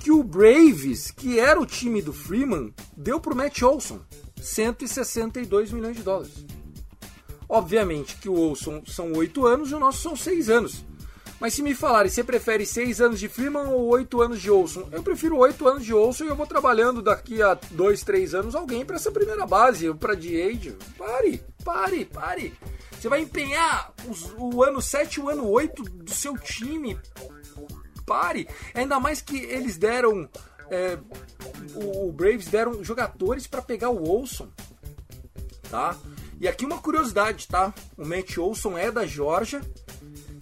que 0.00 0.10
o 0.10 0.22
Braves, 0.22 1.10
que 1.10 1.38
era 1.38 1.60
o 1.60 1.66
time 1.66 2.00
do 2.00 2.12
Freeman, 2.12 2.74
deu 2.96 3.20
para 3.20 3.34
o 3.34 3.36
Matt 3.36 3.62
Olson, 3.62 4.00
162 4.40 5.72
milhões 5.72 5.96
de 5.96 6.02
dólares. 6.02 6.44
Obviamente 7.48 8.16
que 8.16 8.28
o 8.28 8.34
Olson 8.38 8.82
são 8.86 9.12
8 9.12 9.46
anos 9.46 9.70
e 9.70 9.74
o 9.74 9.78
nosso 9.78 10.02
são 10.02 10.16
6 10.16 10.48
anos. 10.48 10.84
Mas 11.38 11.52
se 11.52 11.62
me 11.62 11.74
falarem, 11.74 12.10
você 12.10 12.24
prefere 12.24 12.64
6 12.64 13.00
anos 13.00 13.20
de 13.20 13.28
Freeman 13.28 13.66
ou 13.66 13.86
8 13.88 14.22
anos 14.22 14.40
de 14.40 14.50
Olson? 14.50 14.88
Eu 14.90 15.02
prefiro 15.02 15.36
8 15.36 15.68
anos 15.68 15.84
de 15.84 15.92
Olson 15.92 16.24
e 16.24 16.28
eu 16.28 16.36
vou 16.36 16.46
trabalhando 16.46 17.02
daqui 17.02 17.42
a 17.42 17.54
2, 17.54 18.02
3 18.02 18.34
anos 18.34 18.54
alguém 18.54 18.84
para 18.86 18.96
essa 18.96 19.10
primeira 19.10 19.46
base, 19.46 19.92
para 19.94 20.14
DH. 20.14 20.72
Pare, 20.96 21.44
pare, 21.62 22.04
pare. 22.06 22.54
Você 22.98 23.08
vai 23.08 23.20
empenhar 23.20 23.92
os, 24.08 24.34
o 24.38 24.62
ano 24.62 24.80
7 24.80 25.14
e 25.14 25.22
o 25.22 25.28
ano 25.28 25.46
8 25.46 25.82
do 25.82 26.10
seu 26.10 26.38
time. 26.38 26.98
Pare. 28.06 28.48
Ainda 28.74 28.98
mais 28.98 29.20
que 29.20 29.36
eles 29.36 29.76
deram. 29.76 30.28
É, 30.70 30.98
o, 31.74 32.08
o 32.08 32.12
Braves 32.12 32.46
deram 32.46 32.82
jogadores 32.82 33.46
para 33.46 33.60
pegar 33.60 33.90
o 33.90 34.08
Olson. 34.08 34.48
Tá? 35.70 35.96
E 36.40 36.48
aqui 36.48 36.64
uma 36.64 36.78
curiosidade, 36.78 37.46
tá? 37.46 37.74
O 37.96 38.06
Matt 38.06 38.38
Olson 38.38 38.78
é 38.78 38.90
da 38.90 39.06
Georgia 39.06 39.60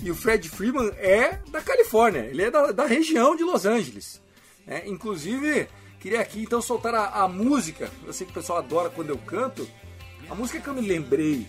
e 0.04 0.10
o 0.10 0.14
Fred 0.14 0.50
Freeman 0.50 0.92
é 0.98 1.40
da 1.50 1.62
Califórnia. 1.62 2.20
Ele 2.20 2.42
é 2.42 2.50
da, 2.50 2.72
da 2.72 2.84
região 2.84 3.34
de 3.34 3.42
Los 3.42 3.64
Angeles. 3.64 4.20
É, 4.66 4.86
inclusive, 4.86 5.66
queria 5.98 6.20
aqui 6.20 6.42
então 6.42 6.60
soltar 6.60 6.94
a, 6.94 7.22
a 7.22 7.26
música. 7.26 7.90
Eu 8.06 8.12
sei 8.12 8.26
que 8.26 8.30
o 8.30 8.34
pessoal 8.34 8.58
adora 8.58 8.90
quando 8.90 9.08
eu 9.08 9.16
canto. 9.16 9.66
A 10.28 10.34
música 10.34 10.60
que 10.60 10.68
eu 10.68 10.74
me 10.74 10.86
lembrei 10.86 11.46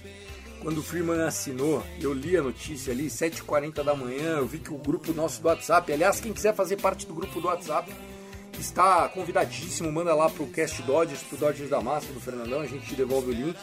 quando 0.61 0.77
o 0.77 0.81
Freeman 0.81 1.21
assinou, 1.21 1.83
eu 1.99 2.13
li 2.13 2.37
a 2.37 2.41
notícia 2.41 2.93
ali, 2.93 3.07
7h40 3.07 3.83
da 3.83 3.93
manhã, 3.93 4.37
eu 4.37 4.47
vi 4.47 4.57
que 4.57 4.73
o 4.73 4.77
grupo 4.77 5.13
nosso 5.13 5.41
do 5.41 5.47
WhatsApp, 5.49 5.91
aliás, 5.91 6.19
quem 6.21 6.33
quiser 6.33 6.55
fazer 6.55 6.77
parte 6.77 7.05
do 7.05 7.13
grupo 7.13 7.39
do 7.39 7.47
WhatsApp, 7.47 7.93
está 8.57 9.07
convidadíssimo, 9.09 9.91
manda 9.91 10.15
lá 10.15 10.29
pro 10.29 10.47
Cast 10.47 10.81
Dodgers, 10.81 11.21
pro 11.23 11.37
Dodgers 11.37 11.69
da 11.69 11.81
Massa, 11.81 12.11
do 12.11 12.21
Fernandão, 12.21 12.61
a 12.61 12.65
gente 12.65 12.87
te 12.87 12.95
devolve 12.95 13.31
o 13.31 13.33
link. 13.33 13.57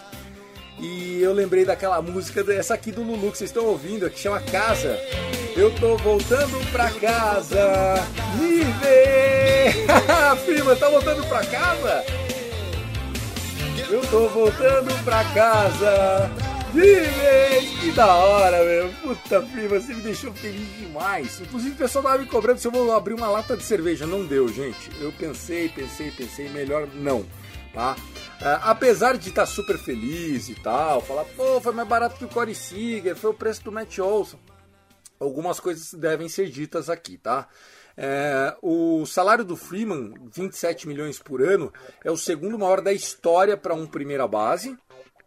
E 0.78 1.20
eu 1.22 1.32
lembrei 1.32 1.64
daquela 1.64 2.00
música, 2.02 2.44
essa 2.52 2.74
aqui 2.74 2.90
do 2.90 3.02
Lulu 3.02 3.30
que 3.30 3.38
vocês 3.38 3.50
estão 3.50 3.66
ouvindo, 3.66 4.08
que 4.10 4.18
chama 4.18 4.40
Casa. 4.40 4.98
Eu 5.56 5.70
tô 5.74 5.96
voltando 5.98 6.72
pra 6.72 6.90
casa, 6.90 7.94
me 8.38 8.64
vê! 8.80 9.86
Freeman, 10.44 10.76
tá 10.76 10.88
voltando 10.88 11.22
pra 11.28 11.44
casa? 11.44 12.04
Eu 13.90 14.00
tô 14.06 14.28
voltando 14.28 15.04
pra 15.04 15.22
casa, 15.34 16.30
Vive! 16.72 17.66
Que 17.80 17.92
da 17.92 18.14
hora, 18.14 18.64
meu. 18.64 18.88
Puta, 19.02 19.42
prima, 19.42 19.78
você 19.78 19.92
me 19.92 20.00
deixou 20.00 20.32
feliz 20.32 20.66
demais. 20.78 21.38
Inclusive, 21.40 21.74
o 21.74 21.78
pessoal 21.78 22.02
tava 22.02 22.18
me 22.18 22.26
cobrando 22.26 22.58
se 22.58 22.66
eu 22.66 22.72
vou 22.72 22.90
abrir 22.92 23.12
uma 23.12 23.28
lata 23.28 23.56
de 23.56 23.62
cerveja. 23.62 24.06
Não 24.06 24.24
deu, 24.24 24.48
gente. 24.48 24.90
Eu 24.98 25.12
pensei, 25.12 25.68
pensei, 25.68 26.10
pensei, 26.10 26.48
melhor 26.48 26.88
não, 26.94 27.26
tá? 27.74 27.94
Uh, 28.42 28.58
apesar 28.62 29.16
de 29.16 29.28
estar 29.28 29.42
tá 29.42 29.46
super 29.46 29.78
feliz 29.78 30.48
e 30.48 30.54
tal, 30.56 31.00
falar, 31.00 31.24
pô, 31.36 31.60
foi 31.60 31.72
mais 31.72 31.86
barato 31.86 32.16
que 32.16 32.24
o 32.24 32.28
Corey 32.28 32.56
Seager, 32.56 33.14
foi 33.14 33.30
o 33.30 33.34
preço 33.34 33.62
do 33.62 33.70
Matt 33.70 34.00
Olson. 34.00 34.36
Algumas 35.20 35.60
coisas 35.60 35.94
devem 35.94 36.28
ser 36.28 36.50
ditas 36.50 36.90
aqui, 36.90 37.16
tá? 37.16 37.46
É, 37.96 38.56
o 38.60 39.06
salário 39.06 39.44
do 39.44 39.56
Freeman, 39.56 40.14
27 40.34 40.88
milhões 40.88 41.20
por 41.20 41.40
ano, 41.40 41.72
é 42.04 42.10
o 42.10 42.16
segundo 42.16 42.58
maior 42.58 42.80
da 42.80 42.92
história 42.92 43.56
para 43.56 43.74
um 43.74 43.86
primeira 43.86 44.26
base, 44.26 44.76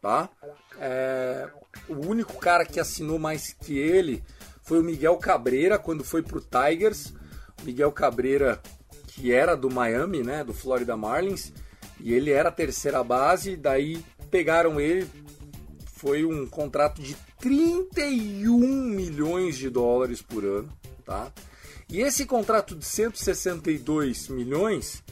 tá? 0.01 0.29
É, 0.77 1.47
o 1.87 2.05
único 2.05 2.37
cara 2.37 2.65
que 2.65 2.81
assinou 2.81 3.17
mais 3.17 3.53
que 3.53 3.77
ele 3.77 4.25
foi 4.61 4.79
o 4.79 4.83
Miguel 4.83 5.15
Cabreira 5.17 5.79
quando 5.79 6.03
foi 6.03 6.21
pro 6.21 6.41
Tigers. 6.41 7.13
Miguel 7.63 7.93
Cabreira, 7.93 8.61
que 9.07 9.31
era 9.31 9.55
do 9.55 9.69
Miami, 9.69 10.21
né, 10.21 10.43
do 10.43 10.53
Florida 10.53 10.97
Marlins, 10.97 11.53
e 11.99 12.13
ele 12.13 12.31
era 12.31 12.49
a 12.49 12.51
terceira 12.51 13.03
base, 13.03 13.55
daí 13.55 14.03
pegaram 14.29 14.79
ele, 14.79 15.07
foi 15.93 16.25
um 16.25 16.45
contrato 16.45 17.01
de 17.01 17.15
31 17.39 18.57
milhões 18.57 19.57
de 19.57 19.69
dólares 19.69 20.21
por 20.21 20.43
ano, 20.43 20.69
tá? 21.05 21.31
E 21.87 22.01
esse 22.01 22.25
contrato 22.25 22.75
de 22.75 22.85
162 22.85 24.27
milhões 24.29 25.03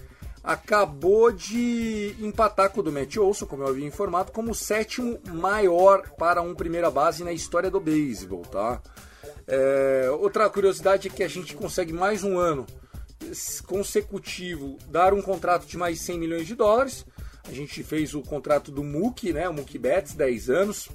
acabou 0.44 1.32
de 1.32 2.16
empatar 2.20 2.70
com 2.70 2.82
o 2.82 2.84
do 2.84 2.92
Matt 2.92 3.16
Olson, 3.16 3.46
como 3.46 3.64
eu 3.64 3.70
havia 3.70 3.88
informado, 3.88 4.32
como 4.32 4.52
o 4.52 4.56
sétimo 4.56 5.20
maior 5.30 6.10
para 6.18 6.42
um 6.42 6.54
primeira 6.54 6.92
base 6.92 7.24
na 7.24 7.32
história 7.32 7.72
do 7.72 7.80
beisebol, 7.80 8.42
tá? 8.42 8.82
É, 9.48 10.10
outra 10.20 10.50
curiosidade 10.50 11.08
é 11.08 11.12
que 11.12 11.24
a 11.24 11.28
gente 11.28 11.56
consegue 11.56 11.94
mais 11.94 12.24
um 12.24 12.38
ano 12.38 12.66
consecutivo 13.66 14.78
dar 14.90 15.14
um 15.14 15.22
contrato 15.22 15.66
de 15.66 15.78
mais 15.78 16.00
100 16.02 16.20
milhões 16.20 16.48
de 16.48 16.56
dólares. 16.56 17.06
A 17.48 17.52
gente 17.52 17.84
fez 17.84 18.14
o 18.14 18.22
contrato 18.22 18.72
do 18.72 18.84
Mookie, 18.84 19.34
né, 19.34 19.48
o 19.50 19.54
Mookie 19.54 19.78
Betts, 19.78 20.14
10 20.14 20.50
anos, 20.50 20.90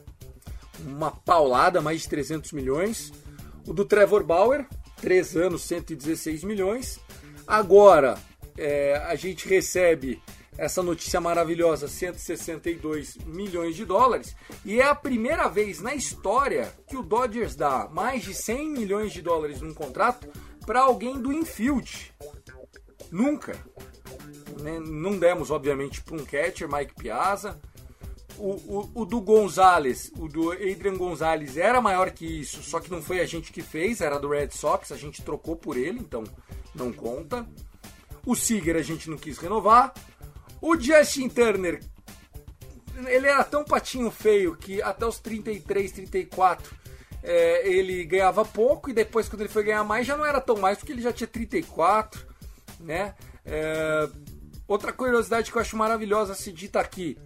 uma 0.80 1.10
paulada, 1.10 1.80
mais 1.80 2.02
de 2.02 2.08
300 2.08 2.52
milhões. 2.52 3.12
O 3.66 3.72
do 3.72 3.84
Trevor 3.84 4.24
Bauer, 4.24 4.66
3 5.00 5.36
anos, 5.36 5.62
116 5.62 6.44
milhões. 6.44 6.98
Agora, 7.46 8.18
é, 8.56 8.96
a 9.06 9.14
gente 9.14 9.48
recebe 9.48 10.22
essa 10.58 10.82
notícia 10.82 11.20
maravilhosa, 11.20 11.86
162 11.86 13.16
milhões 13.24 13.76
de 13.76 13.84
dólares, 13.84 14.34
e 14.64 14.80
é 14.80 14.84
a 14.84 14.94
primeira 14.94 15.46
vez 15.48 15.80
na 15.80 15.94
história 15.94 16.74
que 16.88 16.96
o 16.96 17.02
Dodgers 17.02 17.54
dá 17.54 17.88
mais 17.92 18.24
de 18.24 18.34
100 18.34 18.70
milhões 18.70 19.12
de 19.12 19.22
dólares 19.22 19.60
num 19.60 19.72
contrato 19.72 20.28
para 20.66 20.80
alguém 20.80 21.20
do 21.20 21.32
infield. 21.32 22.12
Nunca. 23.10 23.56
Né? 24.60 24.78
Não 24.78 25.18
demos, 25.18 25.50
obviamente, 25.50 26.02
para 26.02 26.16
um 26.16 26.24
catcher, 26.24 26.68
Mike 26.70 26.94
Piazza. 26.94 27.60
O, 28.36 28.52
o, 28.52 28.90
o, 28.94 29.04
do 29.04 29.20
Gonzalez, 29.20 30.12
o 30.16 30.28
do 30.28 30.52
Adrian 30.52 30.96
Gonzalez 30.96 31.56
era 31.56 31.80
maior 31.80 32.12
que 32.12 32.24
isso, 32.24 32.62
só 32.62 32.78
que 32.78 32.88
não 32.88 33.02
foi 33.02 33.18
a 33.18 33.26
gente 33.26 33.50
que 33.50 33.60
fez, 33.62 34.00
era 34.00 34.16
do 34.16 34.28
Red 34.28 34.50
Sox, 34.50 34.92
a 34.92 34.96
gente 34.96 35.22
trocou 35.22 35.56
por 35.56 35.76
ele, 35.76 35.98
então 35.98 36.22
não 36.72 36.92
conta. 36.92 37.44
O 38.24 38.36
Seager 38.36 38.76
a 38.76 38.82
gente 38.82 39.10
não 39.10 39.16
quis 39.16 39.38
renovar. 39.38 39.92
O 40.60 40.78
Justin 40.78 41.28
Turner, 41.28 41.80
ele 43.06 43.26
era 43.26 43.42
tão 43.42 43.64
patinho 43.64 44.10
feio 44.10 44.54
que 44.54 44.80
até 44.82 45.04
os 45.04 45.18
33, 45.18 45.90
34 45.90 46.76
é, 47.22 47.68
ele 47.68 48.04
ganhava 48.04 48.44
pouco 48.44 48.90
e 48.90 48.92
depois 48.92 49.28
quando 49.28 49.42
ele 49.42 49.48
foi 49.48 49.64
ganhar 49.64 49.84
mais 49.84 50.06
já 50.06 50.16
não 50.16 50.24
era 50.24 50.40
tão 50.40 50.56
mais 50.56 50.78
porque 50.78 50.92
ele 50.92 51.02
já 51.02 51.12
tinha 51.12 51.26
34, 51.26 52.27
né? 52.80 53.14
É, 53.44 54.08
outra 54.66 54.92
curiosidade 54.92 55.50
que 55.50 55.56
eu 55.56 55.62
acho 55.62 55.76
maravilhosa 55.76 56.34
se 56.34 56.52
dita 56.52 56.80
aqui, 56.80 57.16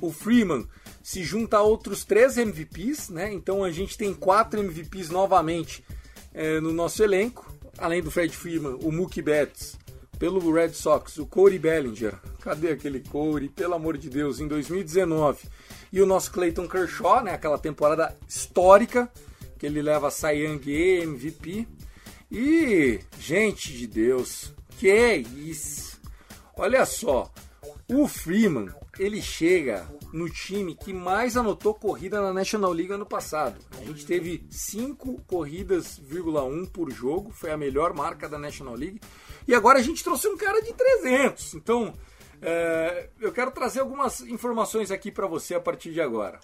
o 0.00 0.10
Freeman 0.10 0.66
se 1.02 1.22
junta 1.24 1.58
a 1.58 1.62
outros 1.62 2.04
três 2.04 2.36
MVPs, 2.36 3.08
né? 3.10 3.32
Então 3.32 3.64
a 3.64 3.70
gente 3.70 3.96
tem 3.96 4.12
quatro 4.14 4.60
MVPs 4.60 5.10
novamente 5.10 5.84
é, 6.32 6.60
no 6.60 6.72
nosso 6.72 7.02
elenco, 7.02 7.52
além 7.78 8.02
do 8.02 8.10
Fred 8.10 8.36
Freeman, 8.36 8.78
o 8.82 8.92
Mookie 8.92 9.22
Betts, 9.22 9.78
pelo 10.18 10.52
Red 10.52 10.74
Sox, 10.74 11.16
o 11.18 11.26
Corey 11.26 11.58
Bellinger. 11.58 12.14
Cadê 12.40 12.72
aquele 12.72 13.00
Corey? 13.00 13.48
Pelo 13.48 13.74
amor 13.74 13.96
de 13.96 14.10
Deus, 14.10 14.38
em 14.38 14.46
2019. 14.46 15.48
E 15.92 16.00
o 16.00 16.06
nosso 16.06 16.30
Clayton 16.30 16.68
Kershaw, 16.68 17.24
né, 17.24 17.32
aquela 17.32 17.58
temporada 17.58 18.14
histórica 18.28 19.10
que 19.58 19.66
ele 19.66 19.82
leva 19.82 20.10
Cy 20.10 20.28
Young 20.28 20.62
e 20.66 21.02
MVP. 21.02 21.66
E, 22.30 23.00
gente 23.18 23.72
de 23.72 23.86
Deus, 23.86 24.52
que 24.78 24.88
é 24.88 25.16
isso? 25.16 26.00
Olha 26.56 26.86
só, 26.86 27.30
o 27.88 28.06
Freeman, 28.06 28.68
ele 28.98 29.20
chega 29.20 29.88
no 30.12 30.28
time 30.28 30.76
que 30.76 30.92
mais 30.92 31.36
anotou 31.36 31.74
corrida 31.74 32.20
na 32.20 32.32
National 32.32 32.72
League 32.72 32.92
ano 32.92 33.06
passado. 33.06 33.58
A 33.80 33.84
gente 33.84 34.06
teve 34.06 34.46
5 34.48 35.22
corridas,1 35.26 36.68
por 36.70 36.90
jogo, 36.90 37.30
foi 37.30 37.50
a 37.50 37.56
melhor 37.56 37.92
marca 37.94 38.28
da 38.28 38.38
National 38.38 38.74
League. 38.74 39.00
E 39.48 39.54
agora 39.54 39.78
a 39.78 39.82
gente 39.82 40.04
trouxe 40.04 40.28
um 40.28 40.36
cara 40.36 40.60
de 40.62 40.72
300. 40.72 41.54
Então, 41.54 41.94
é, 42.40 43.08
eu 43.20 43.32
quero 43.32 43.50
trazer 43.50 43.80
algumas 43.80 44.20
informações 44.20 44.90
aqui 44.90 45.10
para 45.10 45.26
você 45.26 45.54
a 45.54 45.60
partir 45.60 45.92
de 45.92 46.00
agora. 46.00 46.38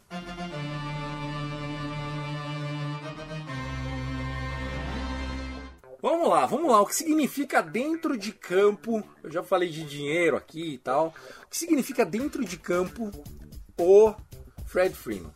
Vamos 6.03 6.29
lá, 6.29 6.47
vamos 6.47 6.71
lá. 6.71 6.81
O 6.81 6.87
que 6.87 6.95
significa 6.95 7.63
dentro 7.63 8.17
de 8.17 8.33
campo? 8.33 9.03
Eu 9.23 9.31
já 9.31 9.43
falei 9.43 9.71
de 9.71 9.85
dinheiro 9.85 10.37
aqui 10.37 10.75
e 10.75 10.79
tal. 10.79 11.15
O 11.45 11.49
que 11.49 11.59
significa 11.59 12.05
dentro 12.05 12.45
de 12.45 12.57
campo 12.59 13.11
o 13.79 14.15
Fred 14.67 14.95
Freeman? 14.95 15.33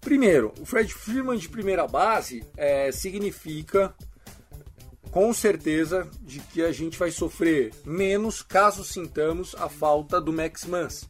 Primeiro, 0.00 0.54
o 0.60 0.64
Fred 0.64 0.92
Freeman 0.92 1.36
de 1.36 1.48
primeira 1.48 1.86
base 1.86 2.44
é, 2.56 2.90
significa 2.90 3.94
com 5.10 5.32
certeza 5.32 6.08
de 6.20 6.40
que 6.40 6.62
a 6.62 6.72
gente 6.72 6.98
vai 6.98 7.10
sofrer 7.10 7.72
menos 7.84 8.42
caso 8.42 8.84
sintamos 8.84 9.54
a 9.58 9.68
falta 9.68 10.20
do 10.20 10.32
Max 10.32 10.64
Mans. 10.64 11.08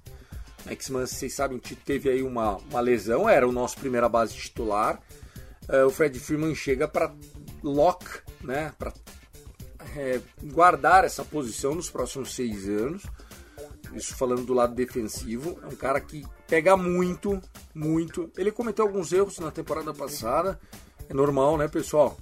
Max 0.65 0.89
Mans, 0.89 1.11
vocês 1.11 1.35
sabem, 1.35 1.59
teve 1.59 2.11
aí 2.11 2.23
uma, 2.23 2.57
uma 2.57 2.81
lesão, 2.81 3.29
era 3.29 3.47
o 3.47 3.53
nosso 3.53 3.79
primeira 3.79 4.09
base 4.09 4.35
titular. 4.35 5.01
Uh, 5.69 5.87
o 5.87 5.91
Fred 5.91 6.19
Freeman 6.19 6.55
chega 6.55 6.89
para 6.89 7.13
lock, 7.63 8.05
né, 8.43 8.73
para 8.79 8.93
é, 9.97 10.21
guardar 10.45 11.05
essa 11.05 11.25
posição 11.25 11.75
nos 11.75 11.91
próximos 11.91 12.35
seis 12.35 12.69
anos. 12.69 13.03
Isso 13.95 14.15
falando 14.15 14.45
do 14.45 14.53
lado 14.53 14.75
defensivo, 14.75 15.59
é 15.63 15.67
um 15.67 15.77
cara 15.77 16.01
que 16.01 16.25
pega 16.47 16.77
muito, 16.77 17.41
muito. 17.75 18.31
Ele 18.37 18.53
cometeu 18.53 18.85
alguns 18.85 19.13
erros 19.13 19.39
na 19.39 19.51
temporada 19.51 19.95
passada, 19.95 20.61
é 21.09 21.15
normal, 21.15 21.57
né, 21.57 21.69
pessoal? 21.69 22.17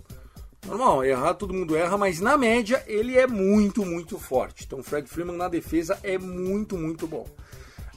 Normal, 0.65 1.05
errar 1.05 1.35
todo 1.35 1.55
mundo 1.55 1.77
erra, 1.77 1.97
mas 1.97 2.21
na 2.21 2.37
média 2.37 2.83
ele 2.87 3.17
é 3.17 3.27
muito, 3.27 3.85
muito 3.85 4.19
forte. 4.19 4.65
Então 4.65 4.81
o 4.81 4.83
Fred 4.83 5.09
Freeman 5.09 5.37
na 5.37 5.49
defesa 5.49 5.99
é 6.03 6.19
muito, 6.19 6.77
muito 6.77 7.07
bom. 7.07 7.27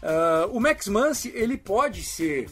Uh, 0.02 0.50
o 0.52 0.60
Max 0.60 0.88
Muncy, 0.88 1.32
ele 1.36 1.58
pode 1.58 2.04
ser 2.04 2.50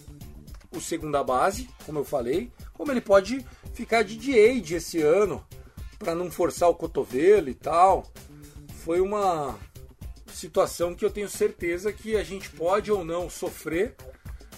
o 0.76 0.82
segunda 0.82 1.23
base, 1.23 1.69
como 1.86 2.00
eu 2.00 2.04
falei, 2.04 2.52
como 2.77 2.91
ele 2.91 3.01
pode 3.01 3.43
ficar 3.73 4.03
de 4.03 4.15
DH 4.15 4.73
esse 4.73 5.01
ano, 5.01 5.45
para 5.97 6.13
não 6.13 6.29
forçar 6.29 6.69
o 6.69 6.75
cotovelo 6.75 7.49
e 7.49 7.53
tal. 7.53 8.05
Foi 8.83 9.01
uma 9.01 9.57
situação 10.31 10.93
que 10.93 11.03
eu 11.03 11.09
tenho 11.09 11.27
certeza 11.27 11.91
que 11.91 12.15
a 12.15 12.23
gente 12.23 12.49
pode 12.51 12.91
ou 12.91 13.03
não 13.03 13.29
sofrer, 13.29 13.95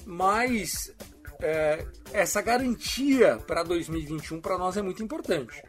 mas 0.05 0.93
é, 1.41 1.85
essa 2.11 2.41
garantia 2.41 3.37
para 3.47 3.63
2021 3.63 4.41
para 4.41 4.57
nós 4.57 4.75
é 4.75 4.81
muito 4.81 5.01
importante. 5.01 5.63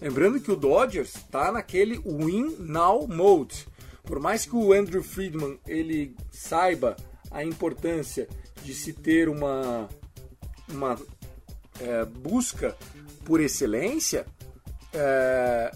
Lembrando 0.00 0.40
que 0.40 0.52
o 0.52 0.56
Dodgers 0.56 1.16
está 1.16 1.50
naquele 1.50 1.98
win 1.98 2.56
now 2.60 3.06
mode. 3.08 3.66
Por 4.04 4.20
mais 4.20 4.46
que 4.46 4.54
o 4.54 4.72
Andrew 4.72 5.02
Friedman 5.02 5.58
ele 5.66 6.14
saiba 6.30 6.96
a 7.30 7.44
importância 7.44 8.28
de 8.62 8.72
se 8.74 8.92
ter 8.92 9.28
uma, 9.28 9.88
uma 10.68 10.96
é, 11.80 12.04
busca 12.04 12.76
por 13.24 13.40
excelência, 13.40 14.26
é, 14.92 15.70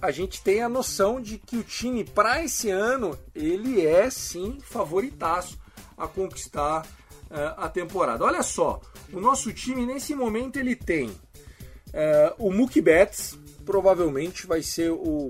a 0.00 0.10
gente 0.10 0.42
tem 0.42 0.62
a 0.62 0.68
noção 0.68 1.20
de 1.20 1.36
que 1.36 1.56
o 1.56 1.62
time 1.62 2.04
para 2.04 2.42
esse 2.42 2.70
ano 2.70 3.18
ele 3.34 3.84
é 3.84 4.08
sim 4.08 4.58
favoritaço 4.60 5.58
a 5.96 6.08
conquistar 6.08 6.86
uh, 7.30 7.54
a 7.58 7.68
temporada. 7.68 8.24
Olha 8.24 8.42
só, 8.42 8.80
o 9.12 9.20
nosso 9.20 9.52
time 9.52 9.84
nesse 9.84 10.14
momento 10.14 10.58
ele 10.58 10.74
tem 10.74 11.08
uh, 11.08 12.34
o 12.38 12.50
Mookie 12.50 12.80
Betts, 12.80 13.38
provavelmente 13.64 14.46
vai 14.46 14.62
ser 14.62 14.90
o, 14.90 15.28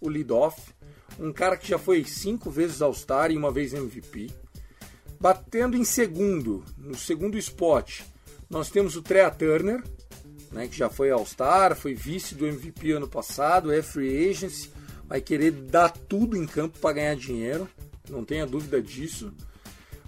o 0.00 0.08
lead-off, 0.08 0.60
um 1.18 1.32
cara 1.32 1.56
que 1.56 1.68
já 1.68 1.78
foi 1.78 2.04
cinco 2.04 2.50
vezes 2.50 2.82
All-Star 2.82 3.30
e 3.30 3.36
uma 3.36 3.50
vez 3.50 3.72
MVP. 3.72 4.30
Batendo 5.18 5.76
em 5.76 5.84
segundo, 5.84 6.64
no 6.78 6.94
segundo 6.94 7.36
spot, 7.38 8.02
nós 8.50 8.68
temos 8.68 8.96
o 8.96 9.02
Trea 9.02 9.30
Turner, 9.30 9.80
né, 10.50 10.66
que 10.66 10.76
já 10.76 10.90
foi 10.90 11.08
All-Star, 11.10 11.76
foi 11.76 11.94
vice 11.94 12.34
do 12.34 12.44
MVP 12.44 12.90
ano 12.90 13.08
passado, 13.08 13.72
é 13.72 13.80
free 13.80 14.28
agency, 14.28 14.68
vai 15.06 15.20
querer 15.20 15.52
dar 15.52 15.90
tudo 15.90 16.36
em 16.36 16.46
campo 16.46 16.78
para 16.80 16.94
ganhar 16.94 17.14
dinheiro, 17.14 17.68
não 18.08 18.24
tenha 18.24 18.44
dúvida 18.44 18.82
disso. 18.82 19.32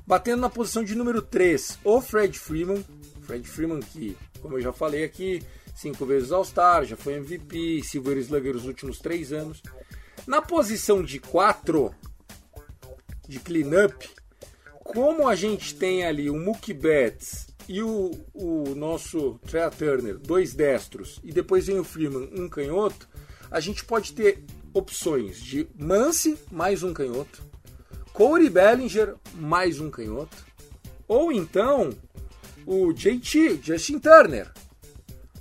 Batendo 0.05 0.41
na 0.41 0.51
posição 0.51 0.83
de 0.83 0.97
número 0.97 1.23
3, 1.23 1.79
o 1.85 2.01
Fred 2.01 2.37
Freeman. 2.37 2.85
Fred 3.23 3.49
Freeman 3.49 3.79
que, 3.79 4.17
como 4.41 4.59
eu 4.59 4.61
já 4.61 4.73
falei 4.73 5.05
aqui, 5.05 5.41
cinco 5.77 6.05
vezes 6.05 6.33
All-Star, 6.33 6.85
já 6.85 6.97
foi 6.97 7.15
MVP, 7.15 7.83
Silver 7.85 8.19
Slugger 8.19 8.57
os 8.57 8.67
últimos 8.67 8.99
três 8.99 9.33
anos. 9.33 9.63
Na 10.27 10.43
posição 10.43 11.05
de 11.05 11.21
4, 11.21 11.95
de 13.29 13.39
cleanup, 13.39 14.11
como 14.83 15.29
a 15.29 15.37
gente 15.37 15.77
tem 15.77 16.05
ali 16.05 16.29
o 16.29 16.37
Mookie 16.37 16.75
Betts 16.75 17.52
e 17.69 17.83
o, 17.83 18.11
o 18.35 18.75
nosso 18.75 19.39
Trea 19.47 19.71
Turner, 19.71 20.19
dois 20.19 20.55
destros, 20.55 21.21
e 21.23 21.33
depois 21.33 21.67
vem 21.67 21.79
o 21.79 21.85
Freeman, 21.85 22.29
um 22.33 22.49
canhoto, 22.49 23.09
a 23.51 23.61
gente 23.61 23.85
pode 23.85 24.13
ter 24.13 24.45
opções 24.73 25.41
de 25.41 25.69
Mance 25.77 26.39
mais 26.51 26.83
um 26.83 26.93
canhoto, 26.93 27.43
Corey 28.13 28.49
Bellinger 28.49 29.15
mais 29.35 29.81
um 29.81 29.91
canhoto, 29.91 30.37
ou 31.07 31.33
então 31.33 31.91
o 32.67 32.93
JT, 32.93 33.61
Justin 33.63 33.99
Turner, 33.99 34.51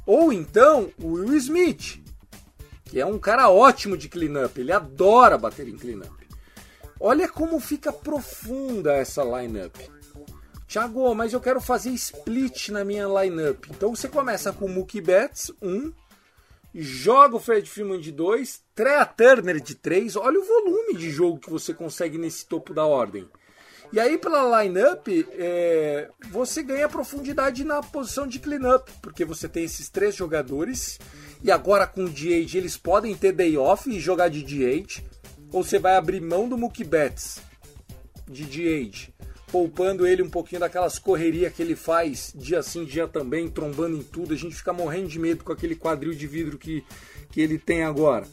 ou 0.06 0.34
então 0.34 0.92
o 0.98 1.14
Will 1.14 1.38
Smith, 1.38 2.02
que 2.86 3.00
é 3.00 3.06
um 3.06 3.20
cara 3.20 3.50
ótimo 3.50 3.96
de 3.96 4.10
cleanup, 4.10 4.60
ele 4.60 4.72
adora 4.72 5.38
bater 5.38 5.68
em 5.68 5.78
cleanup. 5.78 6.22
Olha 7.00 7.28
como 7.28 7.60
fica 7.60 7.92
profunda 7.92 8.94
essa 8.94 9.24
lineup. 9.24 9.76
Thiago, 10.72 11.14
mas 11.14 11.34
eu 11.34 11.42
quero 11.42 11.60
fazer 11.60 11.90
split 11.90 12.70
na 12.70 12.86
minha 12.86 13.06
lineup. 13.06 13.66
Então 13.70 13.94
você 13.94 14.08
começa 14.08 14.54
com 14.54 14.70
Mookie 14.70 15.02
Betts, 15.02 15.52
1, 15.62 15.70
um, 15.70 15.94
joga 16.74 17.36
o 17.36 17.42
Fred 17.42 17.70
Freeman 17.70 18.00
de 18.00 18.10
2, 18.10 18.62
Trea 18.74 19.06
Turner 19.06 19.60
de 19.60 19.76
3. 19.76 20.16
Olha 20.16 20.40
o 20.40 20.46
volume 20.46 20.96
de 20.96 21.12
jogo 21.12 21.40
que 21.40 21.50
você 21.50 21.74
consegue 21.74 22.18
nesse 22.18 22.46
topo 22.46 22.74
da 22.74 22.86
ordem. 22.86 23.28
E 23.92 24.00
aí, 24.00 24.18
pela 24.18 24.64
lineup, 24.64 25.10
é, 25.34 26.10
você 26.30 26.64
ganha 26.64 26.88
profundidade 26.88 27.66
na 27.66 27.84
posição 27.84 28.26
de 28.26 28.40
cleanup, 28.40 28.90
porque 29.02 29.26
você 29.26 29.50
tem 29.50 29.66
esses 29.66 29.90
três 29.90 30.16
jogadores, 30.16 30.98
e 31.44 31.52
agora 31.52 31.86
com 31.86 32.06
o 32.06 32.10
DH 32.10 32.56
eles 32.56 32.78
podem 32.78 33.14
ter 33.14 33.34
day 33.34 33.58
off 33.58 33.90
e 33.90 34.00
jogar 34.00 34.30
de 34.30 34.42
DH, 34.42 35.04
ou 35.52 35.66
você 35.66 35.78
vai 35.78 35.98
abrir 35.98 36.22
mão 36.22 36.48
do 36.48 36.58
Mookie 36.58 36.86
Betts 36.86 37.42
de 38.26 38.46
DH, 38.46 39.12
poupando 39.52 40.08
ele 40.08 40.24
um 40.24 40.30
pouquinho 40.30 40.62
daquelas 40.62 40.98
correrias 40.98 41.54
que 41.54 41.62
ele 41.62 41.76
faz 41.76 42.34
dia 42.34 42.64
sim, 42.64 42.86
dia 42.86 43.08
também, 43.08 43.50
trombando 43.50 43.98
em 43.98 44.04
tudo. 44.04 44.34
A 44.34 44.38
gente 44.38 44.56
fica 44.56 44.72
morrendo 44.72 45.10
de 45.10 45.20
medo 45.20 45.44
com 45.44 45.52
aquele 45.52 45.76
quadril 45.76 46.14
de 46.14 46.26
vidro 46.26 46.58
que, 46.58 46.84
que 47.30 47.42
ele 47.42 47.60
tem 47.60 47.84
agora. 47.84 48.26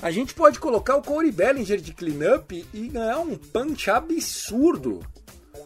A 0.00 0.10
gente 0.10 0.34
pode 0.34 0.60
colocar 0.60 0.96
o 0.96 1.02
Corey 1.02 1.32
Bellinger 1.32 1.80
de 1.80 1.92
cleanup 1.92 2.64
e 2.72 2.88
ganhar 2.88 3.18
um 3.18 3.36
punch 3.36 3.90
absurdo. 3.90 5.00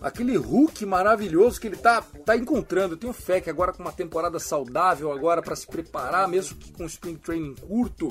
Aquele 0.00 0.36
Hulk 0.36 0.86
maravilhoso 0.86 1.60
que 1.60 1.66
ele 1.66 1.76
tá, 1.76 2.00
tá 2.24 2.36
encontrando. 2.36 2.94
Eu 2.94 2.98
tenho 2.98 3.12
fé 3.12 3.40
que 3.40 3.50
agora 3.50 3.72
com 3.72 3.82
uma 3.82 3.92
temporada 3.92 4.38
saudável, 4.38 5.12
agora 5.12 5.42
para 5.42 5.56
se 5.56 5.66
preparar, 5.66 6.26
mesmo 6.26 6.56
que 6.56 6.72
com 6.72 6.86
spring 6.86 7.16
training 7.16 7.54
curto, 7.56 8.10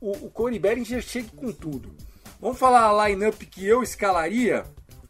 o, 0.00 0.26
o 0.26 0.30
Corey 0.30 0.58
Bellinger 0.58 1.00
chega 1.00 1.28
com 1.36 1.52
tudo. 1.52 1.94
Vamos 2.40 2.58
falar 2.58 2.88
a 2.88 3.08
lineup 3.08 3.42
que 3.42 3.64
eu 3.64 3.82
escalaria? 3.82 4.64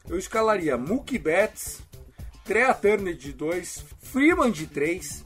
Eu 0.08 0.18
escalaria 0.18 0.76
Mookie 0.76 1.18
Betts, 1.18 1.82
Trea 2.44 2.72
Turner 2.72 3.14
de 3.14 3.32
2, 3.32 3.84
Freeman 4.02 4.50
de 4.50 4.66
3, 4.66 5.24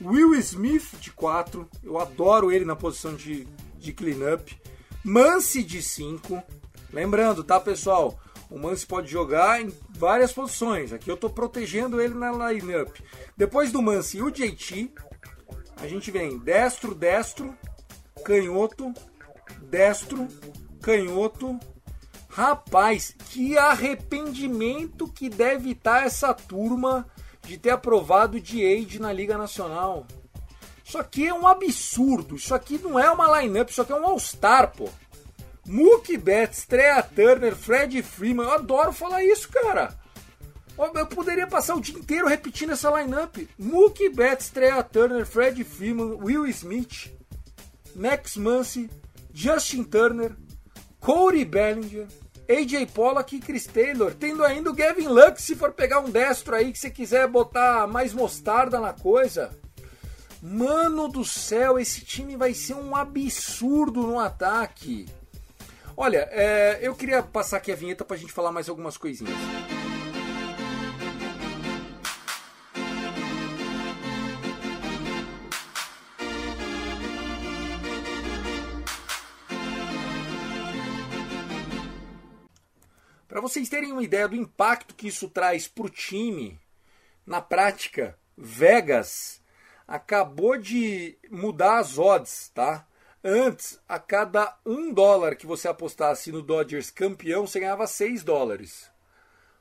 Will 0.00 0.34
Smith 0.36 0.94
de 1.00 1.10
4. 1.10 1.68
Eu 1.82 1.98
adoro 1.98 2.50
ele 2.50 2.64
na 2.64 2.74
posição 2.74 3.14
de 3.14 3.46
de 3.82 3.92
cleanup. 3.92 4.56
Mance 5.04 5.62
de 5.62 5.82
5. 5.82 6.42
Lembrando, 6.92 7.42
tá, 7.42 7.58
pessoal? 7.58 8.18
O 8.48 8.58
Mance 8.58 8.86
pode 8.86 9.10
jogar 9.10 9.60
em 9.60 9.72
várias 9.90 10.32
posições. 10.32 10.92
Aqui 10.92 11.10
eu 11.10 11.14
estou 11.14 11.30
protegendo 11.30 12.00
ele 12.00 12.14
na 12.14 12.30
lineup. 12.52 12.96
Depois 13.36 13.72
do 13.72 13.82
Mance 13.82 14.18
e 14.18 14.22
o 14.22 14.30
JT, 14.30 14.92
a 15.76 15.88
gente 15.88 16.10
vem 16.10 16.38
destro, 16.38 16.94
destro, 16.94 17.56
canhoto, 18.24 18.92
destro, 19.62 20.28
canhoto. 20.80 21.58
Rapaz, 22.34 23.14
que 23.28 23.58
arrependimento 23.58 25.06
que 25.06 25.28
deve 25.28 25.72
estar 25.72 26.06
essa 26.06 26.32
turma 26.32 27.06
de 27.42 27.58
ter 27.58 27.68
aprovado 27.68 28.38
o 28.38 28.40
DH 28.40 28.98
na 28.98 29.12
Liga 29.12 29.36
Nacional. 29.36 30.06
Isso 30.82 30.96
aqui 30.96 31.26
é 31.26 31.34
um 31.34 31.46
absurdo. 31.46 32.36
Isso 32.36 32.54
aqui 32.54 32.78
não 32.78 32.98
é 32.98 33.10
uma 33.10 33.38
lineup, 33.38 33.68
isso 33.68 33.82
aqui 33.82 33.92
é 33.92 33.96
um 33.96 34.06
All-Star, 34.06 34.72
pô. 34.74 34.88
Mookie 35.66 36.16
Betts, 36.16 36.64
Trea 36.64 37.02
Turner, 37.02 37.54
Fred 37.54 38.02
Freeman. 38.02 38.46
Eu 38.46 38.52
adoro 38.52 38.92
falar 38.94 39.22
isso, 39.22 39.50
cara. 39.50 39.94
Eu 40.78 41.06
poderia 41.06 41.46
passar 41.46 41.74
o 41.74 41.82
dia 41.82 41.98
inteiro 41.98 42.26
repetindo 42.26 42.72
essa 42.72 42.90
lineup. 42.98 43.46
Mookie 43.58 44.08
Betts, 44.08 44.48
Trea 44.48 44.82
Turner, 44.82 45.26
Fred 45.26 45.62
Freeman, 45.64 46.14
Will 46.14 46.46
Smith, 46.46 47.12
Max 47.94 48.38
Muncy, 48.38 48.88
Justin 49.34 49.84
Turner, 49.84 50.34
Corey 50.98 51.44
Bellinger, 51.44 52.06
AJ 52.48 52.86
Pollock 52.92 53.36
e 53.36 53.40
Chris 53.40 53.66
Taylor, 53.66 54.14
tendo 54.14 54.44
ainda 54.44 54.70
o 54.70 54.74
Gavin 54.74 55.08
Lux 55.08 55.42
se 55.42 55.54
for 55.54 55.72
pegar 55.72 56.00
um 56.00 56.10
destro 56.10 56.54
aí 56.54 56.72
que 56.72 56.78
você 56.78 56.90
quiser 56.90 57.28
botar 57.28 57.86
mais 57.86 58.12
mostarda 58.12 58.80
na 58.80 58.92
coisa. 58.92 59.50
Mano 60.42 61.08
do 61.08 61.24
céu, 61.24 61.78
esse 61.78 62.00
time 62.00 62.36
vai 62.36 62.52
ser 62.52 62.74
um 62.74 62.96
absurdo 62.96 64.02
no 64.02 64.18
ataque. 64.18 65.06
Olha, 65.96 66.28
é, 66.32 66.80
eu 66.82 66.94
queria 66.94 67.22
passar 67.22 67.58
aqui 67.58 67.70
a 67.70 67.76
vinheta 67.76 68.04
para 68.04 68.16
a 68.16 68.18
gente 68.18 68.32
falar 68.32 68.50
mais 68.50 68.68
algumas 68.68 68.96
coisinhas. 68.96 69.36
Vocês 83.52 83.68
terem 83.68 83.92
uma 83.92 84.02
ideia 84.02 84.26
do 84.26 84.34
impacto 84.34 84.94
que 84.94 85.08
isso 85.08 85.28
traz 85.28 85.68
para 85.68 85.84
o 85.84 85.90
time, 85.90 86.58
na 87.26 87.40
prática, 87.40 88.18
Vegas 88.36 89.42
acabou 89.86 90.56
de 90.56 91.18
mudar 91.30 91.78
as 91.78 91.98
odds, 91.98 92.50
tá? 92.54 92.86
Antes, 93.22 93.78
a 93.86 93.98
cada 93.98 94.58
um 94.64 94.92
dólar 94.92 95.36
que 95.36 95.46
você 95.46 95.68
apostasse 95.68 96.32
no 96.32 96.40
Dodgers 96.40 96.90
campeão, 96.90 97.46
você 97.46 97.60
ganhava 97.60 97.86
6 97.86 98.24
dólares. 98.24 98.90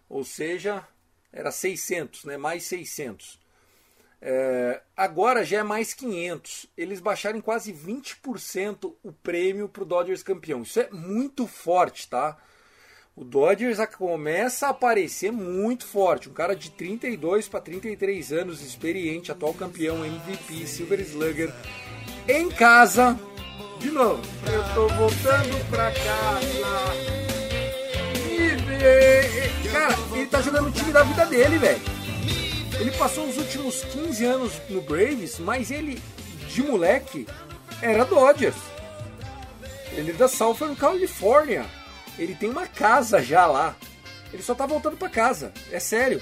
Ou 0.07 0.23
seja, 0.23 0.87
era 1.31 1.51
600, 1.51 2.23
né? 2.23 2.37
mais 2.37 2.63
600. 2.63 3.39
É, 4.21 4.81
agora 4.95 5.43
já 5.43 5.59
é 5.59 5.63
mais 5.63 5.93
500. 5.93 6.67
Eles 6.77 7.01
baixaram 7.01 7.37
em 7.37 7.41
quase 7.41 7.73
20% 7.73 8.95
o 9.03 9.11
prêmio 9.11 9.67
para 9.67 9.83
o 9.83 9.85
Dodgers 9.85 10.23
campeão. 10.23 10.61
Isso 10.61 10.79
é 10.79 10.89
muito 10.91 11.45
forte, 11.45 12.07
tá? 12.07 12.37
O 13.15 13.25
Dodgers 13.25 13.77
começa 13.97 14.67
a 14.67 14.69
aparecer 14.69 15.31
muito 15.31 15.85
forte. 15.85 16.29
Um 16.29 16.33
cara 16.33 16.55
de 16.55 16.71
32 16.71 17.47
para 17.49 17.59
33 17.59 18.31
anos, 18.31 18.61
experiente, 18.61 19.31
atual 19.31 19.53
campeão, 19.53 20.05
MVP, 20.05 20.65
Silver 20.65 20.99
Slugger, 21.01 21.53
em 22.27 22.49
casa. 22.49 23.19
De 23.79 23.91
novo, 23.91 24.21
eu 24.51 24.73
tô 24.73 24.87
voltando 24.95 25.69
pra 25.69 25.91
casa. 25.91 26.61
Cara, 29.71 29.95
ele 30.13 30.27
tá 30.27 30.41
jogando 30.41 30.67
o 30.69 30.71
time 30.71 30.91
da 30.91 31.03
vida 31.03 31.25
dele, 31.25 31.57
velho. 31.57 31.81
Ele 32.79 32.91
passou 32.91 33.27
os 33.27 33.37
últimos 33.37 33.83
15 33.83 34.25
anos 34.25 34.53
no 34.69 34.81
Braves, 34.81 35.37
mas 35.37 35.69
ele, 35.69 36.01
de 36.47 36.63
moleque, 36.63 37.27
era 37.81 38.05
Dodgers. 38.05 38.55
Ele 39.91 40.11
é 40.11 40.13
da 40.13 40.27
Southern 40.27 40.75
California 40.75 41.65
ele 42.17 42.35
tem 42.35 42.49
uma 42.49 42.67
casa 42.67 43.21
já 43.21 43.45
lá. 43.45 43.75
Ele 44.33 44.43
só 44.43 44.55
tá 44.55 44.65
voltando 44.65 44.97
para 44.97 45.09
casa. 45.09 45.53
É 45.71 45.79
sério. 45.79 46.21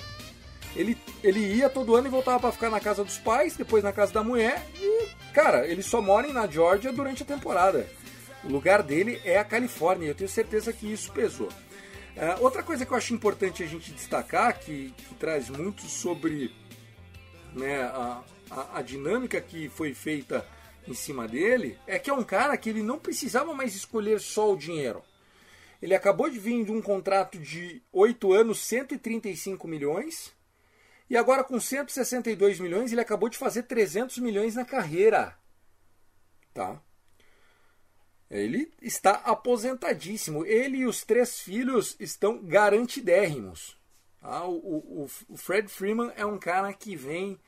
Ele, 0.76 0.98
ele 1.24 1.40
ia 1.40 1.70
todo 1.70 1.96
ano 1.96 2.08
e 2.08 2.12
voltava 2.12 2.40
para 2.40 2.52
ficar 2.52 2.70
na 2.70 2.80
casa 2.80 3.04
dos 3.04 3.18
pais, 3.18 3.56
depois 3.56 3.84
na 3.84 3.92
casa 3.92 4.14
da 4.14 4.24
mulher. 4.24 4.66
E, 4.76 5.08
cara, 5.34 5.68
ele 5.68 5.82
só 5.82 6.02
mora 6.02 6.32
na 6.32 6.48
Georgia 6.48 6.92
durante 6.92 7.24
a 7.24 7.26
temporada. 7.26 7.88
O 8.44 8.52
lugar 8.52 8.84
dele 8.84 9.20
é 9.26 9.38
a 9.38 9.44
Califórnia. 9.44 10.08
Eu 10.08 10.16
tenho 10.16 10.30
certeza 10.30 10.72
que 10.72 10.92
isso 10.92 11.12
pesou. 11.12 11.50
É, 12.16 12.36
outra 12.40 12.62
coisa 12.62 12.86
que 12.86 12.92
eu 12.92 12.98
acho 12.98 13.14
importante 13.14 13.64
a 13.64 13.68
gente 13.68 13.92
destacar, 13.92 14.60
que, 14.60 14.94
que 14.98 15.16
traz 15.16 15.50
muito 15.50 15.84
sobre 15.84 16.54
né, 17.54 17.84
a, 17.84 18.22
a, 18.52 18.80
a 18.80 18.82
dinâmica 18.82 19.40
que 19.40 19.70
foi 19.70 19.94
feita 19.94 20.46
em 20.88 20.94
cima 20.94 21.28
dele, 21.28 21.78
é 21.88 22.00
que 22.00 22.10
é 22.10 22.14
um 22.14 22.24
cara 22.24 22.58
que 22.58 22.70
ele 22.70 22.84
não 22.84 22.98
precisava 22.98 23.54
mais 23.54 23.76
escolher 23.76 24.20
só 24.20 24.52
o 24.52 24.58
dinheiro. 24.58 25.04
Ele 25.82 25.96
acabou 25.96 26.30
de 26.30 26.38
vir 26.38 26.66
de 26.66 26.72
um 26.72 26.82
contrato 26.82 27.38
de 27.40 27.82
8 27.92 28.34
anos, 28.34 28.60
135 28.60 29.68
milhões. 29.68 30.34
E 31.10 31.18
agora 31.18 31.44
com 31.44 31.60
162 31.60 32.60
milhões, 32.60 32.92
ele 32.92 33.02
acabou 33.02 33.30
de 33.30 33.38
fazer 33.38 33.64
300 33.64 34.18
milhões 34.20 34.56
na 34.56 34.66
carreira. 34.66 35.38
Tá? 36.54 36.82
Ele 38.30 38.72
está 38.82 39.12
aposentadíssimo. 39.12 40.46
Ele 40.46 40.80
e 40.80 40.86
os 40.86 41.04
três 41.04 41.40
filhos 41.40 41.96
estão 42.00 42.44
garantidérrimos. 42.44 43.78
Tá? 44.22 44.46
O, 44.46 45.06
o, 45.06 45.10
o 45.30 45.38
Fred 45.38 45.68
Freeman 45.68 46.12
é 46.16 46.26
um 46.26 46.38
cara 46.38 46.72
que 46.74 46.96
vem 46.96 47.40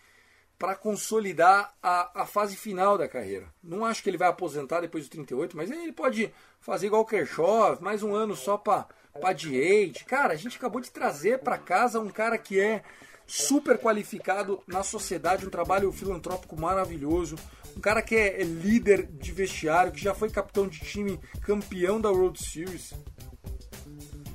para 0.62 0.76
consolidar 0.76 1.74
a, 1.82 2.21
a 2.21 2.26
fase 2.28 2.56
final 2.56 2.95
da 2.95 3.08
carreira. 3.08 3.47
Não 3.63 3.84
acho 3.84 4.04
que 4.04 4.10
ele 4.12 4.17
vai 4.17 4.28
aposentar 4.28 4.80
depois 4.80 5.06
dos 5.06 5.10
38, 5.10 5.58
mas 5.58 5.71
ele 5.71 5.91
pode 5.91 6.32
fazer 6.60 6.86
igual 6.86 7.02
o 7.02 7.06
Kershaw, 7.06 7.80
mais 7.82 8.04
um 8.04 8.13
ano 8.13 8.36
só 8.36 8.58
para 8.58 8.86
DH. 9.15 10.04
Cara, 10.06 10.34
a 10.34 10.36
gente 10.36 10.58
acabou 10.58 10.80
de 10.80 10.91
trazer 10.91 11.39
para 11.39 11.58
casa 11.58 12.00
um 12.00 12.12
cara 12.12 12.38
que 12.38 12.60
é 12.60 12.84
super 13.26 13.80
qualificado 13.80 14.62
na 14.67 14.84
sociedade, 14.84 15.47
um 15.47 15.50
trabalho 15.50 15.91
filantrópico 15.91 16.56
maravilhoso, 16.56 17.38
um 17.76 17.82
cara 17.82 18.04
que 18.04 18.15
é 18.15 18.43
líder 18.43 19.08
de 19.08 19.32
vestiário, 19.32 19.91
que 19.91 20.00
já 20.00 20.13
foi 20.13 20.30
capitão 20.30 20.67
de 20.67 20.78
time 20.78 21.19
campeão 21.41 22.00
da 22.00 22.12
World 22.12 22.38
Series. 22.38 22.93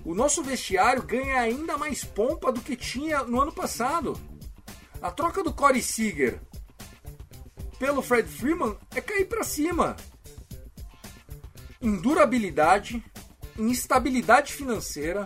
O 0.05 0.13
nosso 0.13 0.43
vestiário 0.43 1.05
ganha 1.05 1.39
ainda 1.39 1.79
mais 1.79 2.03
pompa 2.03 2.51
do 2.51 2.61
que 2.61 2.75
tinha 2.75 3.23
no 3.23 3.41
ano 3.41 3.53
passado. 3.53 4.19
A 5.07 5.11
troca 5.13 5.41
do 5.41 5.53
Corey 5.53 5.81
Seager 5.81 6.41
pelo 7.79 8.03
Fred 8.03 8.29
Freeman 8.29 8.77
é 8.93 9.01
cair 9.01 9.25
para 9.27 9.45
cima. 9.45 9.95
Em 11.81 11.95
durabilidade, 11.95 13.05
em 13.57 13.71
estabilidade 13.71 14.53
financeira, 14.53 15.25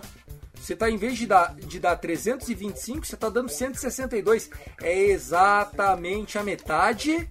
você 0.53 0.73
está 0.73 0.87
em 0.87 0.97
vez 0.97 1.17
de 1.17 1.25
dar, 1.25 1.55
de 1.55 1.79
dar 1.79 1.95
325, 1.95 3.07
você 3.07 3.15
está 3.15 3.27
dando 3.27 3.49
162. 3.49 4.51
É 4.83 4.95
exatamente 4.95 6.37
a 6.37 6.43
metade 6.43 7.27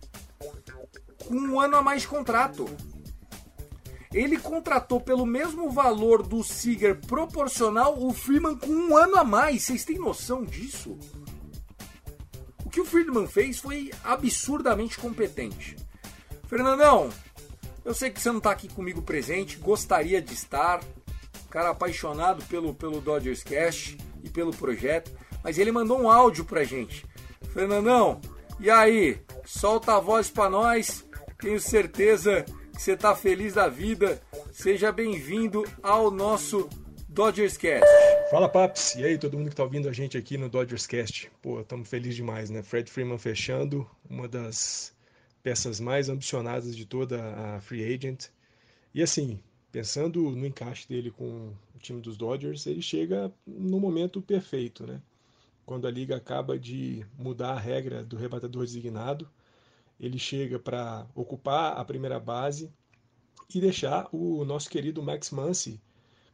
com 1.24 1.36
um 1.36 1.60
ano 1.60 1.76
a 1.76 1.82
mais 1.82 2.02
de 2.02 2.08
contrato. 2.08 2.68
Ele 4.12 4.36
contratou 4.36 5.00
pelo 5.00 5.24
mesmo 5.24 5.70
valor 5.70 6.24
do 6.24 6.42
Seager 6.42 7.00
proporcional 7.00 7.96
o 7.96 8.12
Freeman 8.12 8.56
com 8.56 8.72
um 8.72 8.96
ano 8.96 9.18
a 9.18 9.22
mais. 9.22 9.62
Vocês 9.62 9.84
têm 9.84 10.00
noção 10.00 10.44
disso? 10.44 10.98
O 12.70 12.72
que 12.72 12.80
o 12.80 12.84
Friedman 12.84 13.26
fez 13.26 13.58
foi 13.58 13.90
absurdamente 14.04 14.96
competente. 14.96 15.74
Fernandão, 16.46 17.10
eu 17.84 17.92
sei 17.92 18.10
que 18.10 18.20
você 18.20 18.28
não 18.28 18.38
está 18.38 18.52
aqui 18.52 18.68
comigo 18.68 19.02
presente, 19.02 19.56
gostaria 19.56 20.22
de 20.22 20.32
estar. 20.32 20.80
Cara 21.50 21.70
apaixonado 21.70 22.44
pelo, 22.44 22.72
pelo 22.72 23.00
Dodgers 23.00 23.42
Cast 23.42 23.98
e 24.22 24.30
pelo 24.30 24.52
projeto, 24.52 25.10
mas 25.42 25.58
ele 25.58 25.72
mandou 25.72 26.00
um 26.00 26.08
áudio 26.08 26.44
pra 26.44 26.62
gente. 26.62 27.04
Fernandão, 27.52 28.20
e 28.60 28.70
aí? 28.70 29.20
Solta 29.44 29.96
a 29.96 30.00
voz 30.00 30.30
para 30.30 30.48
nós. 30.48 31.04
Tenho 31.40 31.58
certeza 31.58 32.44
que 32.72 32.80
você 32.80 32.96
tá 32.96 33.16
feliz 33.16 33.54
da 33.54 33.66
vida. 33.66 34.22
Seja 34.52 34.92
bem-vindo 34.92 35.64
ao 35.82 36.08
nosso 36.08 36.68
Dodgers 37.12 37.56
Cast. 37.56 37.84
Fala 38.30 38.48
Paps, 38.48 38.94
e 38.94 39.04
aí 39.04 39.18
todo 39.18 39.36
mundo 39.36 39.50
que 39.50 39.56
tá 39.56 39.64
ouvindo 39.64 39.88
a 39.88 39.92
gente 39.92 40.16
aqui 40.16 40.38
no 40.38 40.48
Dodgers 40.48 40.86
Cast. 40.86 41.28
Pô, 41.42 41.60
estamos 41.60 41.88
felizes 41.88 42.14
demais, 42.14 42.50
né? 42.50 42.62
Fred 42.62 42.88
Freeman 42.88 43.18
fechando, 43.18 43.84
uma 44.08 44.28
das 44.28 44.94
peças 45.42 45.80
mais 45.80 46.08
ambicionadas 46.08 46.76
de 46.76 46.86
toda 46.86 47.20
a 47.34 47.60
free 47.62 47.82
agent. 47.82 48.28
E 48.94 49.02
assim, 49.02 49.40
pensando 49.72 50.30
no 50.30 50.46
encaixe 50.46 50.86
dele 50.86 51.10
com 51.10 51.52
o 51.74 51.78
time 51.80 52.00
dos 52.00 52.16
Dodgers, 52.16 52.64
ele 52.68 52.80
chega 52.80 53.32
no 53.44 53.80
momento 53.80 54.22
perfeito, 54.22 54.86
né? 54.86 55.02
Quando 55.66 55.88
a 55.88 55.90
liga 55.90 56.14
acaba 56.14 56.56
de 56.56 57.04
mudar 57.18 57.54
a 57.54 57.58
regra 57.58 58.04
do 58.04 58.16
rebatedor 58.16 58.64
designado, 58.64 59.28
ele 59.98 60.16
chega 60.16 60.60
para 60.60 61.08
ocupar 61.12 61.76
a 61.76 61.84
primeira 61.84 62.20
base 62.20 62.70
e 63.52 63.60
deixar 63.60 64.08
o 64.12 64.44
nosso 64.44 64.70
querido 64.70 65.02
Max 65.02 65.32
Muncy, 65.32 65.80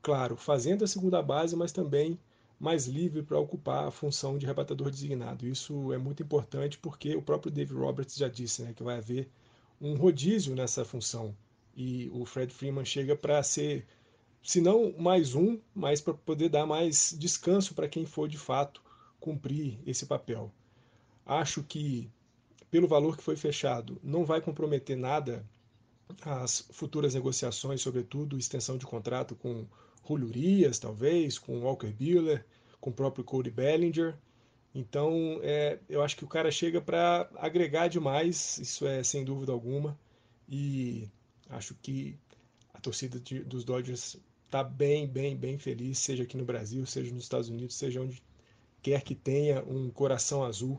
claro, 0.07 0.37
fazendo 0.37 0.85
a 0.85 0.87
segunda 0.87 1.21
base, 1.21 1.57
mas 1.57 1.73
também 1.73 2.17
mais 2.61 2.87
livre 2.87 3.25
para 3.25 3.41
ocupar 3.41 3.89
a 3.89 3.91
função 3.91 4.39
de 4.39 4.47
rebatedor 4.47 4.89
designado. 4.89 5.49
Isso 5.49 5.93
é 5.93 5.99
muito 5.99 6.23
importante 6.23 6.79
porque 6.79 7.17
o 7.17 7.23
próprio 7.23 7.51
Dave 7.51 7.75
Roberts 7.75 8.15
já 8.15 8.29
disse 8.29 8.63
né, 8.63 8.73
que 8.73 8.85
vai 8.85 8.99
haver 8.99 9.29
um 9.81 9.97
rodízio 9.97 10.55
nessa 10.55 10.85
função 10.85 11.37
e 11.77 12.09
o 12.13 12.25
Fred 12.25 12.55
Freeman 12.55 12.85
chega 12.85 13.17
para 13.17 13.43
ser, 13.43 13.85
se 14.45 14.61
não 14.61 14.95
mais 14.97 15.35
um, 15.35 15.59
mas 15.75 16.01
para 16.01 16.15
poder 16.15 16.51
dar 16.51 16.67
mais 16.67 17.13
descanso 17.19 17.75
para 17.75 17.89
quem 17.89 18.07
for 18.07 18.29
de 18.29 18.39
fato 18.39 18.81
cumprir 19.19 19.77
esse 19.85 20.07
papel. 20.07 20.53
Acho 21.27 21.65
que, 21.65 22.09
pelo 22.71 22.87
valor 22.87 23.17
que 23.17 23.25
foi 23.25 23.35
fechado, 23.35 23.99
não 24.05 24.25
vai 24.25 24.41
comprometer 24.41 24.97
nada 24.97 25.45
as 26.23 26.65
futuras 26.71 27.13
negociações, 27.13 27.83
sobretudo 27.83 28.39
extensão 28.39 28.79
de 28.79 28.87
contrato 28.87 29.35
com 29.35 29.67
Julio 30.07 30.71
talvez, 30.79 31.39
com 31.39 31.61
Walker 31.61 31.89
Buehler, 31.89 32.45
com 32.81 32.91
o 32.91 32.93
próprio 32.93 33.25
Cody 33.25 33.51
Bellinger. 33.51 34.15
Então, 34.75 35.41
é, 35.43 35.79
eu 35.89 36.03
acho 36.03 36.17
que 36.17 36.25
o 36.25 36.29
cara 36.29 36.51
chega 36.51 36.81
para 36.81 37.29
agregar 37.37 37.89
demais, 37.89 38.59
isso 38.59 38.87
é 38.87 39.03
sem 39.03 39.25
dúvida 39.25 39.51
alguma. 39.51 39.99
E 40.49 41.09
acho 41.49 41.75
que 41.75 42.19
a 42.75 42.81
torcida 42.81 43.19
de, 43.19 43.41
dos 43.41 43.65
Dodgers 43.65 44.17
está 44.45 44.63
bem, 44.63 45.07
bem, 45.07 45.35
bem 45.35 45.59
feliz, 45.59 45.99
seja 45.99 46.23
aqui 46.23 46.37
no 46.37 46.45
Brasil, 46.45 46.85
seja 46.87 47.13
nos 47.13 47.23
Estados 47.25 47.49
Unidos, 47.49 47.75
seja 47.75 48.01
onde 48.01 48.23
quer 48.83 49.03
que 49.03 49.15
tenha 49.15 49.65
um 49.65 49.91
coração 49.91 50.45
azul. 50.45 50.79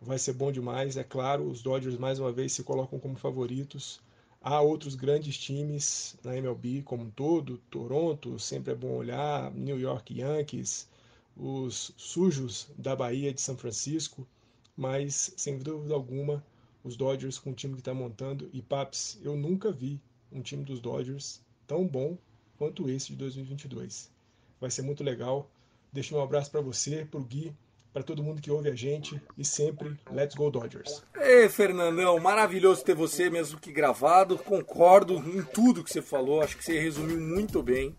Vai 0.00 0.18
ser 0.18 0.34
bom 0.34 0.52
demais, 0.52 0.96
é 0.96 1.04
claro. 1.04 1.44
Os 1.44 1.62
Dodgers 1.62 1.98
mais 1.98 2.18
uma 2.18 2.30
vez 2.30 2.52
se 2.52 2.62
colocam 2.62 2.98
como 2.98 3.16
favoritos 3.16 4.00
Há 4.42 4.62
outros 4.62 4.94
grandes 4.94 5.36
times 5.36 6.16
na 6.24 6.34
MLB 6.34 6.80
como 6.82 7.04
um 7.04 7.10
todo, 7.10 7.58
Toronto, 7.70 8.38
sempre 8.38 8.72
é 8.72 8.74
bom 8.74 8.96
olhar, 8.96 9.52
New 9.52 9.78
York 9.78 10.18
Yankees, 10.18 10.88
os 11.36 11.92
sujos 11.98 12.68
da 12.78 12.96
Bahia 12.96 13.34
de 13.34 13.40
São 13.40 13.54
Francisco, 13.54 14.26
mas 14.74 15.34
sem 15.36 15.58
dúvida 15.58 15.92
alguma, 15.92 16.42
os 16.82 16.96
Dodgers 16.96 17.38
com 17.38 17.50
o 17.50 17.54
time 17.54 17.74
que 17.74 17.80
está 17.80 17.92
montando. 17.92 18.48
E 18.50 18.62
Paps, 18.62 19.18
eu 19.22 19.36
nunca 19.36 19.70
vi 19.70 20.00
um 20.32 20.40
time 20.40 20.64
dos 20.64 20.80
Dodgers 20.80 21.42
tão 21.66 21.86
bom 21.86 22.16
quanto 22.56 22.88
esse 22.88 23.08
de 23.08 23.16
2022. 23.16 24.10
Vai 24.58 24.70
ser 24.70 24.80
muito 24.80 25.04
legal. 25.04 25.50
Deixo 25.92 26.16
um 26.16 26.22
abraço 26.22 26.50
para 26.50 26.62
você, 26.62 27.04
para 27.04 27.20
o 27.20 27.24
Gui, 27.24 27.54
para 27.92 28.02
todo 28.02 28.22
mundo 28.22 28.40
que 28.40 28.50
ouve 28.50 28.68
a 28.68 28.74
gente 28.74 29.20
e 29.36 29.44
sempre 29.44 29.96
Let's 30.10 30.34
Go 30.34 30.50
Dodgers. 30.50 31.02
Ei, 31.16 31.48
Fernandão, 31.48 32.18
maravilhoso 32.20 32.84
ter 32.84 32.94
você 32.94 33.28
mesmo 33.28 33.58
que 33.58 33.72
gravado. 33.72 34.38
Concordo 34.38 35.16
em 35.16 35.42
tudo 35.42 35.82
que 35.82 35.90
você 35.90 36.00
falou, 36.00 36.42
acho 36.42 36.56
que 36.56 36.64
você 36.64 36.78
resumiu 36.78 37.20
muito 37.20 37.62
bem. 37.62 37.94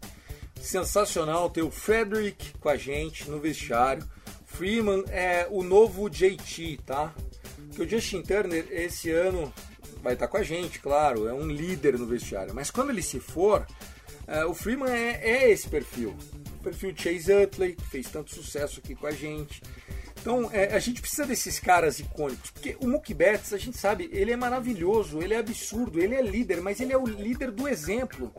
Sensacional 0.62 1.50
ter 1.50 1.64
o 1.64 1.72
Frederick 1.72 2.54
com 2.60 2.70
a 2.70 2.78
gente 2.78 3.30
no 3.30 3.40
vestiário. 3.40 4.08
Freeman 4.46 5.04
é 5.10 5.48
o 5.50 5.64
novo 5.64 6.10
JT, 6.10 6.80
tá? 6.86 7.14
Que 7.74 7.82
o 7.82 7.90
Justin 7.90 8.22
Turner 8.22 8.68
esse 8.70 9.10
ano 9.10 9.52
vai 10.02 10.14
estar 10.14 10.28
com 10.28 10.38
a 10.38 10.44
gente, 10.44 10.80
claro, 10.80 11.28
é 11.28 11.34
um 11.34 11.48
líder 11.48 11.98
no 11.98 12.06
vestiário. 12.06 12.54
Mas 12.54 12.70
quando 12.70 12.90
ele 12.90 13.02
se 13.02 13.20
for, 13.20 13.66
é, 14.28 14.46
o 14.46 14.54
Freeman 14.54 14.92
é, 14.92 15.20
é 15.22 15.52
esse 15.52 15.68
perfil 15.68 16.16
perfil 16.62 16.94
Chase 16.96 17.34
Utley, 17.34 17.76
que 17.76 17.86
fez 17.86 18.08
tanto 18.10 18.34
sucesso 18.34 18.80
aqui 18.84 18.96
com 18.96 19.08
a 19.08 19.12
gente. 19.12 19.62
Então, 20.22 20.50
é, 20.54 20.76
a 20.76 20.80
gente 20.80 21.02
precisa 21.02 21.26
desses 21.26 21.60
caras 21.60 22.00
icônicos, 22.00 22.52
porque 22.52 22.78
o 22.80 22.88
Mookie 22.88 23.14
Betts, 23.14 23.54
a 23.54 23.58
gente 23.58 23.78
sabe, 23.78 24.08
ele 24.14 24.32
é 24.32 24.36
maravilhoso, 24.36 25.20
ele 25.20 25.34
é 25.34 25.38
absurdo, 25.38 26.00
ele 26.00 26.14
é 26.14 26.22
líder, 26.22 26.62
mas 26.62 26.80
ele 26.80 26.94
é 26.94 26.98
o 26.98 27.06
líder 27.06 27.50
do 27.50 27.68
exemplo. 27.68 28.32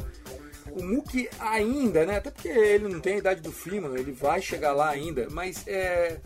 O 0.70 0.82
Mookie 0.82 1.28
ainda, 1.40 2.06
né, 2.06 2.18
até 2.18 2.30
porque 2.30 2.48
ele 2.48 2.88
não 2.88 3.00
tem 3.00 3.14
a 3.14 3.18
idade 3.18 3.40
do 3.40 3.50
Freeman, 3.50 3.98
ele 3.98 4.12
vai 4.12 4.40
chegar 4.40 4.72
lá 4.72 4.90
ainda, 4.90 5.26
mas 5.30 5.66
é, 5.66 6.20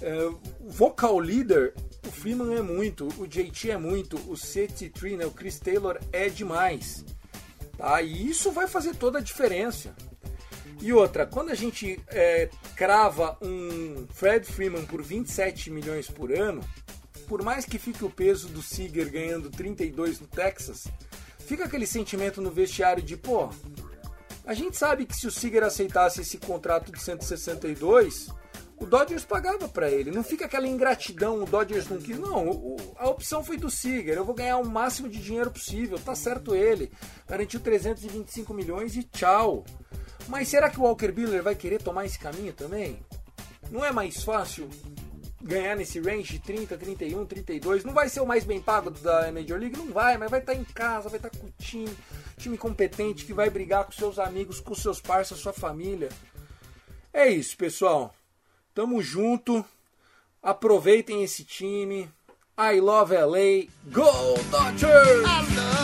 é, 0.00 0.30
vocal 0.60 1.18
leader, 1.18 1.74
o 2.06 2.10
Freeman 2.10 2.56
é 2.56 2.62
muito, 2.62 3.08
o 3.18 3.26
JT 3.26 3.70
é 3.70 3.76
muito, 3.76 4.16
o 4.16 4.32
CT3, 4.32 5.18
né, 5.18 5.26
o 5.26 5.30
Chris 5.30 5.58
Taylor 5.58 6.00
é 6.10 6.30
demais. 6.30 7.04
Tá? 7.76 8.00
E 8.00 8.30
isso 8.30 8.50
vai 8.50 8.66
fazer 8.66 8.96
toda 8.96 9.18
a 9.18 9.22
diferença. 9.22 9.94
E 10.82 10.92
outra, 10.92 11.24
quando 11.24 11.50
a 11.50 11.54
gente 11.54 12.00
é, 12.08 12.50
crava 12.74 13.38
um 13.40 14.04
Fred 14.10 14.44
Freeman 14.44 14.84
por 14.84 15.00
27 15.00 15.70
milhões 15.70 16.08
por 16.08 16.32
ano, 16.32 16.60
por 17.28 17.40
mais 17.40 17.64
que 17.64 17.78
fique 17.78 18.04
o 18.04 18.10
peso 18.10 18.48
do 18.48 18.60
Seager 18.60 19.08
ganhando 19.08 19.48
32 19.48 20.18
no 20.18 20.26
Texas, 20.26 20.88
fica 21.38 21.66
aquele 21.66 21.86
sentimento 21.86 22.42
no 22.42 22.50
vestiário 22.50 23.00
de, 23.00 23.16
pô, 23.16 23.48
a 24.44 24.54
gente 24.54 24.76
sabe 24.76 25.06
que 25.06 25.14
se 25.14 25.24
o 25.24 25.30
Seager 25.30 25.62
aceitasse 25.62 26.20
esse 26.20 26.36
contrato 26.36 26.90
de 26.90 27.00
162, 27.00 28.28
o 28.76 28.84
Dodgers 28.84 29.24
pagava 29.24 29.68
para 29.68 29.88
ele. 29.88 30.10
Não 30.10 30.24
fica 30.24 30.46
aquela 30.46 30.66
ingratidão, 30.66 31.44
o 31.44 31.46
Dodgers 31.46 31.88
não 31.88 31.98
quis. 31.98 32.18
Não, 32.18 32.48
o, 32.48 32.76
a 32.98 33.08
opção 33.08 33.44
foi 33.44 33.56
do 33.56 33.70
Seager. 33.70 34.16
Eu 34.16 34.24
vou 34.24 34.34
ganhar 34.34 34.58
o 34.58 34.68
máximo 34.68 35.08
de 35.08 35.22
dinheiro 35.22 35.52
possível. 35.52 35.96
Tá 36.00 36.16
certo 36.16 36.56
ele. 36.56 36.90
Garantiu 37.28 37.60
325 37.60 38.52
milhões 38.52 38.96
e 38.96 39.04
tchau. 39.04 39.64
Mas 40.28 40.48
será 40.48 40.70
que 40.70 40.78
o 40.78 40.82
Walker 40.82 41.10
Buehler 41.10 41.42
vai 41.42 41.54
querer 41.54 41.82
tomar 41.82 42.06
esse 42.06 42.18
caminho 42.18 42.52
também? 42.52 42.98
Não 43.70 43.84
é 43.84 43.90
mais 43.90 44.22
fácil 44.22 44.68
ganhar 45.42 45.76
nesse 45.76 46.00
range 46.00 46.34
de 46.34 46.38
30, 46.38 46.76
31, 46.78 47.26
32? 47.26 47.84
Não 47.84 47.92
vai 47.92 48.08
ser 48.08 48.20
o 48.20 48.26
mais 48.26 48.44
bem 48.44 48.60
pago 48.60 48.90
da 48.90 49.32
Major 49.32 49.58
League? 49.58 49.76
Não 49.76 49.88
vai, 49.88 50.16
mas 50.16 50.30
vai 50.30 50.40
estar 50.40 50.54
em 50.54 50.64
casa, 50.64 51.08
vai 51.08 51.18
estar 51.18 51.30
com 51.30 51.46
o 51.46 51.52
time, 51.58 51.96
time 52.38 52.56
competente 52.56 53.24
que 53.24 53.32
vai 53.32 53.50
brigar 53.50 53.84
com 53.84 53.92
seus 53.92 54.18
amigos, 54.18 54.60
com 54.60 54.74
seus 54.74 55.00
parceiros, 55.00 55.42
sua 55.42 55.52
família. 55.52 56.08
É 57.12 57.28
isso, 57.28 57.56
pessoal. 57.56 58.14
Tamo 58.74 59.02
junto. 59.02 59.64
Aproveitem 60.42 61.22
esse 61.22 61.44
time. 61.44 62.10
I 62.58 62.80
love 62.80 63.14
LA. 63.14 63.68
Go 63.86 64.38
Dodgers! 64.50 65.81